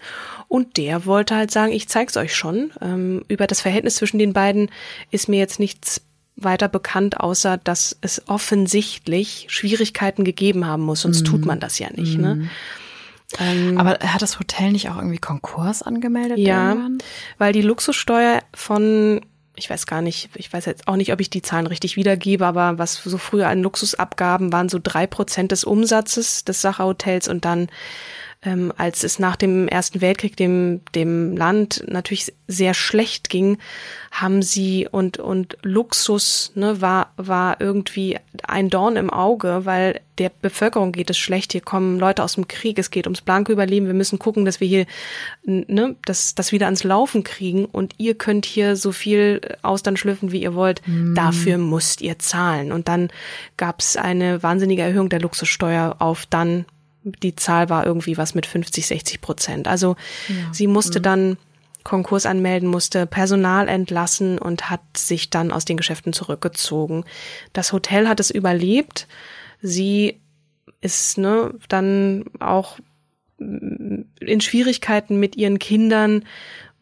Und 0.49 0.77
der 0.77 1.07
wollte 1.07 1.37
halt 1.37 1.51
sagen, 1.51 1.73
ich 1.73 1.89
zeig's 1.89 2.17
euch 2.17 2.35
schon. 2.35 2.73
Ähm, 2.81 3.25
über 3.29 3.47
das 3.47 3.61
Verhältnis 3.61 3.97
zwischen 3.97 4.19
den 4.19 4.33
beiden 4.33 4.71
ist 5.11 5.29
mir 5.29 5.39
jetzt 5.39 5.59
nichts 5.59 6.03
weiter 6.37 6.69
bekannt, 6.69 7.21
außer 7.21 7.59
dass 7.59 7.97
es 8.01 8.29
offensichtlich 8.29 9.47
Schwierigkeiten 9.49 10.25
gegeben 10.25 10.67
haben 10.67 10.83
muss, 10.83 11.03
sonst 11.03 11.23
mm. 11.23 11.25
tut 11.27 11.45
man 11.45 11.61
das 11.61 11.79
ja 11.79 11.89
nicht. 11.95 12.19
Ne? 12.19 12.49
Ähm, 13.39 13.79
Aber 13.79 13.99
hat 14.01 14.23
das 14.23 14.39
Hotel 14.39 14.73
nicht 14.73 14.91
auch 14.91 14.97
irgendwie 14.97 15.19
Konkurs 15.19 15.83
angemeldet? 15.83 16.39
Ja, 16.39 16.71
irgendwann? 16.71 16.99
weil 17.39 17.53
die 17.53 17.63
Luxussteuer 17.63 18.41
von 18.55 19.21
ich 19.57 19.71
weiß 19.71 19.87
gar 19.87 20.03
nicht, 20.03 20.31
ich 20.35 20.53
weiß 20.53 20.65
jetzt 20.65 20.89
auch 20.89 20.97
nicht, 20.97 21.13
ob 21.13 21.21
ich 21.21 21.31
die 21.31 21.43
Zahlen 21.43 21.67
richtig 21.67 21.97
wiedergebe, 21.97 22.45
aber 22.45 22.79
was 22.79 22.97
so 22.97 23.19
früher 23.19 23.49
an 23.49 23.63
Luxusabgaben 23.63 24.53
waren 24.53 24.69
so 24.69 24.81
drei 24.83 25.07
Prozent 25.07 25.53
des 25.53 25.65
Umsatzes 25.65 26.45
des 26.45 26.61
Sacherhotels 26.61 27.29
und 27.29 27.45
dann 27.45 27.69
ähm, 28.45 28.73
als 28.77 29.05
es 29.05 29.19
nach 29.19 29.37
dem 29.37 29.69
Ersten 29.69 30.01
Weltkrieg 30.01 30.37
dem, 30.37 30.81
dem 30.95 31.37
Land 31.37 31.85
natürlich 31.89 32.33
sehr 32.47 32.75
schlecht 32.75 33.31
ging, 33.31 33.59
haben 34.11 34.43
sie 34.43 34.87
und, 34.91 35.19
und 35.19 35.57
Luxus 35.63 36.53
ne, 36.55 36.81
war, 36.81 37.13
war 37.17 37.61
irgendwie 37.61 38.19
ein 38.47 38.69
Dorn 38.69 38.97
im 38.97 39.11
Auge, 39.11 39.63
weil 39.65 40.01
der 40.19 40.31
Bevölkerung 40.43 40.93
geht 40.93 41.11
es 41.11 41.19
schlecht. 41.19 41.53
Hier 41.53 41.63
kommen 41.63 41.99
Leute 41.99 42.23
aus 42.23 42.35
dem 42.35 42.47
Krieg, 42.47 42.79
es 42.79 42.91
geht 42.91 43.07
ums 43.07 43.23
blanke 43.23 43.53
Überleben. 43.53 43.87
Wir 43.87 43.95
müssen 43.95 44.19
gucken, 44.19 44.45
dass 44.45 44.61
wir 44.61 44.69
hier 44.69 44.87
ne, 45.45 45.97
das, 46.05 46.35
das 46.35 46.53
wieder 46.53 46.67
ans 46.67 46.85
Laufen 46.85 47.25
kriegen 47.25 47.65
und 47.65 47.95
ihr 47.99 48.15
könnt 48.15 48.45
hier 48.45 48.77
so 48.77 48.93
viel 48.93 49.41
Austern 49.63 49.97
schlüpfen, 49.97 50.31
wie 50.31 50.43
ihr 50.43 50.55
wollt. 50.55 50.83
Mm. 50.87 51.15
Dafür 51.15 51.59
müsst 51.59 52.01
ihr 52.03 52.19
zahlen. 52.19 52.73
Und 52.73 52.89
dann 52.89 53.09
gab 53.57 53.81
es 53.81 53.97
eine 53.97 54.43
wahnsinnige 54.43 54.83
Erhöhung 54.83 55.09
der 55.09 55.21
Luxussteuer 55.21 55.97
auf 55.99 56.27
dann 56.27 56.67
die 57.05 57.37
Zahl 57.37 57.69
war 57.69 57.87
irgendwie 57.87 58.17
was 58.17 58.35
mit 58.35 58.47
50, 58.47 58.87
60 58.87 59.21
Prozent. 59.21 59.69
Also 59.69 59.97
ja. 60.29 60.35
sie 60.53 60.67
musste 60.67 60.99
mhm. 60.99 61.03
dann 61.03 61.37
Konkurs 61.85 62.25
anmelden, 62.25 62.69
musste 62.69 63.07
Personal 63.07 63.69
entlassen 63.69 64.39
und 64.39 64.71
hat 64.71 64.81
sich 64.97 65.29
dann 65.29 65.53
aus 65.53 65.67
den 65.67 65.77
Geschäften 65.77 66.15
zurückgezogen. 66.15 67.05
Das 67.53 67.73
Hotel 67.73 68.09
hat 68.09 68.21
es 68.21 68.31
überlebt. 68.31 69.07
Sie 69.61 70.21
ist 70.81 71.19
ne, 71.19 71.55
dann 71.69 72.25
auch 72.41 72.79
in 73.39 74.41
Schwierigkeiten 74.41 75.21
mit 75.21 75.37
ihren 75.37 75.59
Kindern 75.59 76.25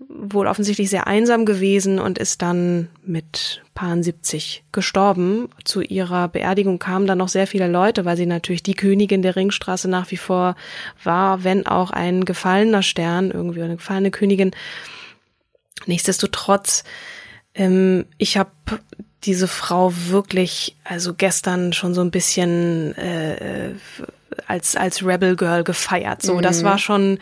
wohl 0.09 0.47
offensichtlich 0.47 0.91
sehr 0.91 1.07
einsam 1.07 1.45
gewesen 1.45 1.99
und 1.99 2.19
ist 2.19 2.43
dann 2.43 2.89
mit 3.05 3.63
Paar 3.75 4.03
70 4.03 4.65
gestorben. 4.73 5.49
Zu 5.65 5.81
ihrer 5.81 6.29
Beerdigung 6.29 6.79
kamen 6.79 7.07
dann 7.07 7.19
noch 7.19 7.29
sehr 7.29 7.47
viele 7.47 7.69
Leute, 7.69 8.05
weil 8.05 8.17
sie 8.17 8.27
natürlich 8.27 8.63
die 8.63 8.75
Königin 8.75 9.23
der 9.23 9.37
Ringstraße 9.37 9.89
nach 9.89 10.11
wie 10.11 10.17
vor 10.17 10.57
war, 11.03 11.45
wenn 11.45 11.67
auch 11.67 11.91
ein 11.91 12.25
gefallener 12.25 12.83
Stern, 12.83 13.31
irgendwie 13.31 13.63
eine 13.63 13.77
gefallene 13.77 14.11
Königin. 14.11 14.53
Nichtsdestotrotz, 15.87 16.85
ähm, 17.55 18.07
ich 18.19 18.37
habe 18.37 18.51
diese 19.25 19.49
Frau 19.49 19.93
wirklich, 20.09 20.77
also 20.85 21.15
gestern 21.15 21.73
schon 21.73 21.95
so 21.95 22.01
ein 22.01 22.11
bisschen 22.11 22.97
äh, 22.97 23.75
als 24.47 24.77
als 24.77 25.05
Rebel 25.05 25.37
Girl 25.37 25.65
gefeiert. 25.65 26.23
So, 26.23 26.37
mhm. 26.37 26.43
das 26.43 26.65
war 26.65 26.79
schon 26.79 27.19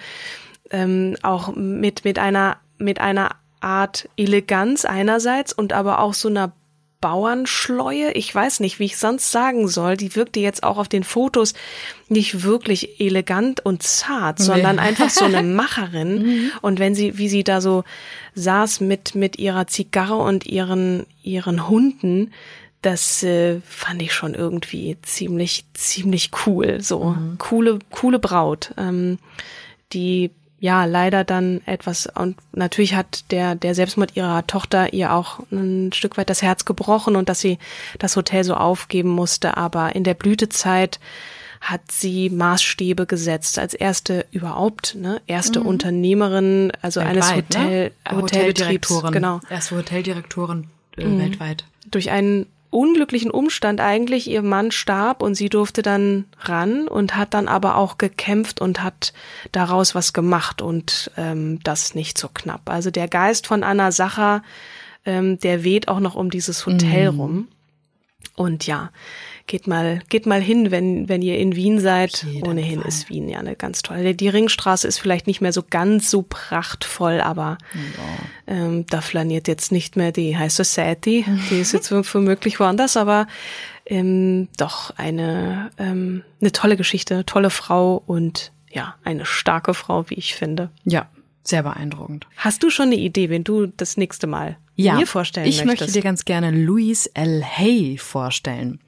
ähm, 0.71 1.17
auch 1.23 1.55
mit 1.55 2.05
mit 2.05 2.19
einer 2.19 2.59
mit 2.81 3.01
einer 3.01 3.31
Art 3.61 4.09
Eleganz 4.17 4.85
einerseits 4.85 5.53
und 5.53 5.73
aber 5.73 6.01
auch 6.01 6.15
so 6.15 6.29
einer 6.29 6.53
Bauernschleue. 7.01 8.13
Ich 8.13 8.35
weiß 8.35 8.61
nicht, 8.61 8.79
wie 8.79 8.85
ich 8.85 8.99
sonst 8.99 9.33
sagen 9.33 9.69
soll. 9.69 9.97
Die 9.97 10.15
wirkte 10.17 10.41
jetzt 10.41 10.63
auch 10.63 10.77
auf 10.77 10.89
den 10.89 11.03
Fotos 11.03 11.55
nicht 12.09 12.43
wirklich 12.43 13.01
elegant 13.01 13.65
und 13.65 13.83
zart, 13.83 14.39
nee. 14.39 14.45
sondern 14.45 14.79
einfach 14.79 15.09
so 15.09 15.25
eine 15.25 15.43
Macherin. 15.55 16.23
Mhm. 16.23 16.53
Und 16.61 16.79
wenn 16.79 16.95
sie, 16.95 17.17
wie 17.17 17.29
sie 17.29 17.43
da 17.43 17.61
so 17.61 17.85
saß 18.35 18.81
mit, 18.81 19.15
mit 19.15 19.39
ihrer 19.39 19.67
Zigarre 19.67 20.17
und 20.17 20.47
ihren, 20.47 21.07
ihren 21.23 21.69
Hunden, 21.69 22.33
das 22.83 23.23
äh, 23.23 23.61
fand 23.61 24.03
ich 24.03 24.13
schon 24.13 24.35
irgendwie 24.35 24.97
ziemlich, 25.03 25.65
ziemlich 25.75 26.31
cool. 26.47 26.81
So, 26.83 27.05
mhm. 27.05 27.37
coole, 27.39 27.79
coole 27.91 28.19
Braut. 28.19 28.75
Ähm, 28.77 29.19
die 29.93 30.31
ja 30.61 30.85
leider 30.85 31.25
dann 31.25 31.63
etwas 31.65 32.07
und 32.07 32.37
natürlich 32.53 32.95
hat 32.95 33.31
der 33.31 33.55
der 33.55 33.75
Selbstmord 33.75 34.15
ihrer 34.15 34.47
Tochter 34.47 34.93
ihr 34.93 35.13
auch 35.13 35.41
ein 35.51 35.93
Stück 35.93 36.19
weit 36.19 36.31
das 36.31 36.43
Herz 36.43 36.67
gebrochen 36.67 37.17
und 37.17 37.29
dass 37.29 37.41
sie 37.41 37.59
das 37.99 38.15
Hotel 38.15 38.45
so 38.45 38.55
aufgeben 38.55 39.09
musste, 39.09 39.57
aber 39.57 39.97
in 39.97 40.05
der 40.05 40.15
Blütezeit 40.15 41.01
hat 41.61 41.91
sie 41.91 42.31
Maßstäbe 42.31 43.07
gesetzt 43.07 43.59
als 43.59 43.75
erste 43.75 44.27
überhaupt, 44.31 44.95
ne, 44.95 45.21
erste 45.27 45.61
mhm. 45.61 45.67
Unternehmerin, 45.67 46.73
also 46.81 47.01
weltweit, 47.01 47.21
eines 47.21 47.37
Hotel 47.37 47.93
ne? 48.11 48.17
Hoteldirektorin, 48.17 49.13
genau, 49.13 49.41
erste 49.51 49.77
Hoteldirektorin 49.77 50.69
äh, 50.97 51.05
mhm. 51.05 51.19
weltweit. 51.21 51.65
Durch 51.91 52.11
einen 52.11 52.47
unglücklichen 52.71 53.31
Umstand 53.31 53.81
eigentlich. 53.81 54.29
Ihr 54.29 54.43
Mann 54.43 54.71
starb 54.71 55.23
und 55.23 55.35
sie 55.35 55.49
durfte 55.49 55.83
dann 55.83 56.27
ran 56.39 56.89
und 56.89 57.17
hat 57.17 57.35
dann 57.35 57.49
aber 57.49 57.77
auch 57.77 57.99
gekämpft 57.99 58.61
und 58.61 58.83
hat 58.83 59.13
daraus 59.53 59.95
was 59.95 60.13
gemacht 60.13 60.63
und 60.63 61.11
ähm, 61.17 61.61
das 61.63 61.95
nicht 61.95 62.17
so 62.17 62.29
knapp. 62.33 62.71
Also 62.71 62.91
der 62.91 63.09
Geist 63.09 63.47
von 63.47 63.65
Anna 63.65 63.93
Sacher, 63.93 64.43
ähm, 65.05 65.39
der 65.41 65.65
weht 65.65 65.89
auch 65.89 66.01
noch 66.01 66.15
um 66.15 66.31
dieses 66.31 66.65
Hotel 66.65 67.13
mhm. 67.13 67.21
rum. 67.21 67.49
Und 68.37 68.67
ja, 68.67 68.91
geht 69.51 69.67
mal, 69.67 70.01
geht 70.09 70.27
mal 70.27 70.41
hin, 70.41 70.71
wenn, 70.71 71.09
wenn 71.09 71.23
ihr 71.23 71.37
in 71.37 71.57
Wien 71.57 71.81
seid. 71.81 72.25
Ohnehin 72.43 72.79
Fall. 72.79 72.89
ist 72.89 73.11
Wien 73.11 73.29
ja 73.29 73.41
eine 73.41 73.57
ganz 73.57 73.83
tolle. 73.83 74.15
Die 74.15 74.29
Ringstraße 74.29 74.87
ist 74.87 75.01
vielleicht 75.01 75.27
nicht 75.27 75.41
mehr 75.41 75.53
so 75.53 75.65
ganz 75.69 76.09
so 76.09 76.25
prachtvoll, 76.27 77.21
aber 77.21 77.59
ja. 77.75 78.55
ähm, 78.55 78.87
da 78.87 79.01
flaniert 79.01 79.49
jetzt 79.49 79.73
nicht 79.73 79.97
mehr 79.97 80.13
die 80.13 80.39
High 80.39 80.53
Society. 80.53 81.25
Die 81.51 81.61
ist 81.61 81.73
jetzt 81.73 81.91
womöglich 82.15 82.61
woanders, 82.61 82.97
aber 82.97 83.27
ähm, 83.87 84.47
doch 84.57 84.93
eine, 84.97 85.71
ähm, 85.79 86.23
eine 86.41 86.53
tolle 86.53 86.77
Geschichte, 86.77 87.27
tolle 87.27 87.51
Frau 87.51 88.01
und 88.07 88.53
ja, 88.71 88.95
eine 89.03 89.27
starke 89.27 89.75
Frau, 89.75 90.09
wie 90.09 90.15
ich 90.15 90.37
finde. 90.37 90.71
Ja, 90.85 91.09
sehr 91.43 91.65
beeindruckend. 91.65 92.29
Hast 92.37 92.63
du 92.63 92.71
schon 92.71 92.87
eine 92.87 92.97
Idee, 92.97 93.31
wenn 93.31 93.43
du 93.43 93.67
das 93.67 93.97
nächste 93.97 94.29
Mal 94.29 94.59
ja, 94.77 94.95
mir 94.95 95.09
vorstellen 95.09 95.49
ich 95.49 95.65
möchtest? 95.65 95.73
Ich 95.73 95.87
möchte 95.87 95.93
dir 95.99 96.05
ganz 96.05 96.25
gerne 96.25 96.53
Louise 96.53 97.11
L. 97.15 97.45
Hay 97.45 97.99
vorstellen. 97.99 98.79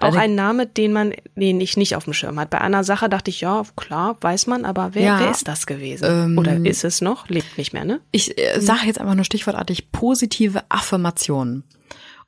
Auch 0.00 0.14
ein 0.14 0.34
Name, 0.34 0.66
den 0.66 0.92
man, 0.92 1.12
den 1.34 1.60
ich 1.60 1.76
nicht 1.76 1.96
auf 1.96 2.04
dem 2.04 2.12
Schirm 2.12 2.38
hat. 2.38 2.50
Bei 2.50 2.60
einer 2.60 2.84
Sache 2.84 3.08
dachte 3.08 3.30
ich, 3.30 3.40
ja, 3.40 3.62
klar, 3.76 4.16
weiß 4.20 4.46
man, 4.46 4.64
aber 4.64 4.90
wer, 4.94 5.02
ja, 5.02 5.20
wer 5.20 5.30
ist 5.30 5.48
das 5.48 5.66
gewesen? 5.66 6.04
Ähm, 6.08 6.38
Oder 6.38 6.56
ist 6.64 6.84
es 6.84 7.00
noch? 7.00 7.28
Lebt 7.28 7.58
nicht 7.58 7.72
mehr, 7.72 7.84
ne? 7.84 8.00
Ich 8.12 8.38
äh, 8.38 8.60
sage 8.60 8.86
jetzt 8.86 9.00
einfach 9.00 9.14
nur 9.14 9.24
stichwortartig 9.24 9.90
positive 9.90 10.62
Affirmationen. 10.68 11.64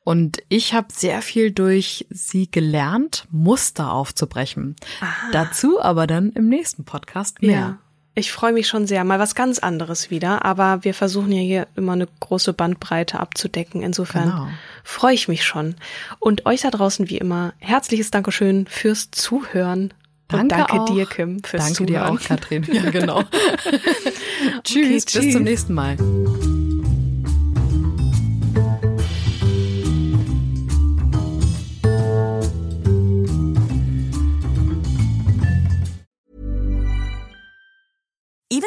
Und 0.05 0.38
ich 0.48 0.75
habe 0.75 0.88
sehr 0.92 1.22
viel 1.22 1.53
durch 1.53 2.07
sie 2.11 2.51
gelernt, 2.51 3.27
Muster 3.31 3.92
aufzubrechen. 3.92 4.75
Aha. 5.01 5.29
Dazu 5.31 5.81
aber 5.81 6.09
dann 6.09 6.31
im 6.33 6.48
nächsten 6.48 6.85
Podcast 6.85 7.40
mehr. 7.40 7.51
Ja. 7.53 7.79
Ich 8.14 8.31
freue 8.31 8.53
mich 8.53 8.68
schon 8.68 8.87
sehr. 8.87 9.05
Mal 9.05 9.18
was 9.18 9.35
ganz 9.35 9.59
anderes 9.59 10.11
wieder. 10.11 10.44
Aber 10.44 10.85
wir 10.85 10.94
versuchen 10.94 11.33
ja 11.33 11.40
hier 11.40 11.66
immer 11.77 11.92
eine 11.92 12.09
große 12.20 12.53
Bandbreite 12.53 13.20
abzudecken. 13.20 13.83
Insofern 13.83 14.31
genau. 14.31 14.48
freue 14.85 15.14
ich 15.14 15.29
mich 15.29 15.44
schon. 15.44 15.77
Und 16.18 16.44
euch 16.44 16.61
da 16.61 16.70
draußen 16.70 17.09
wie 17.09 17.18
immer 17.18 17.55
herzliches 17.59 18.11
Dankeschön 18.11 18.66
fürs 18.66 19.11
Zuhören. 19.11 19.94
Danke, 20.29 20.42
und 20.42 20.53
danke 20.53 20.81
auch. 20.81 20.90
dir, 20.90 21.07
Kim, 21.07 21.42
fürs 21.42 21.64
danke 21.64 21.87
Zuhören. 21.87 22.05
Danke 22.05 22.18
dir 22.18 22.25
auch, 22.25 22.40
Katrin. 22.40 22.66
Ja, 22.72 22.90
genau. 22.90 23.22
tschüss, 24.64 25.07
okay, 25.07 25.20
bis 25.20 25.33
zum 25.33 25.42
nächsten 25.42 25.75
Mal. 25.75 25.96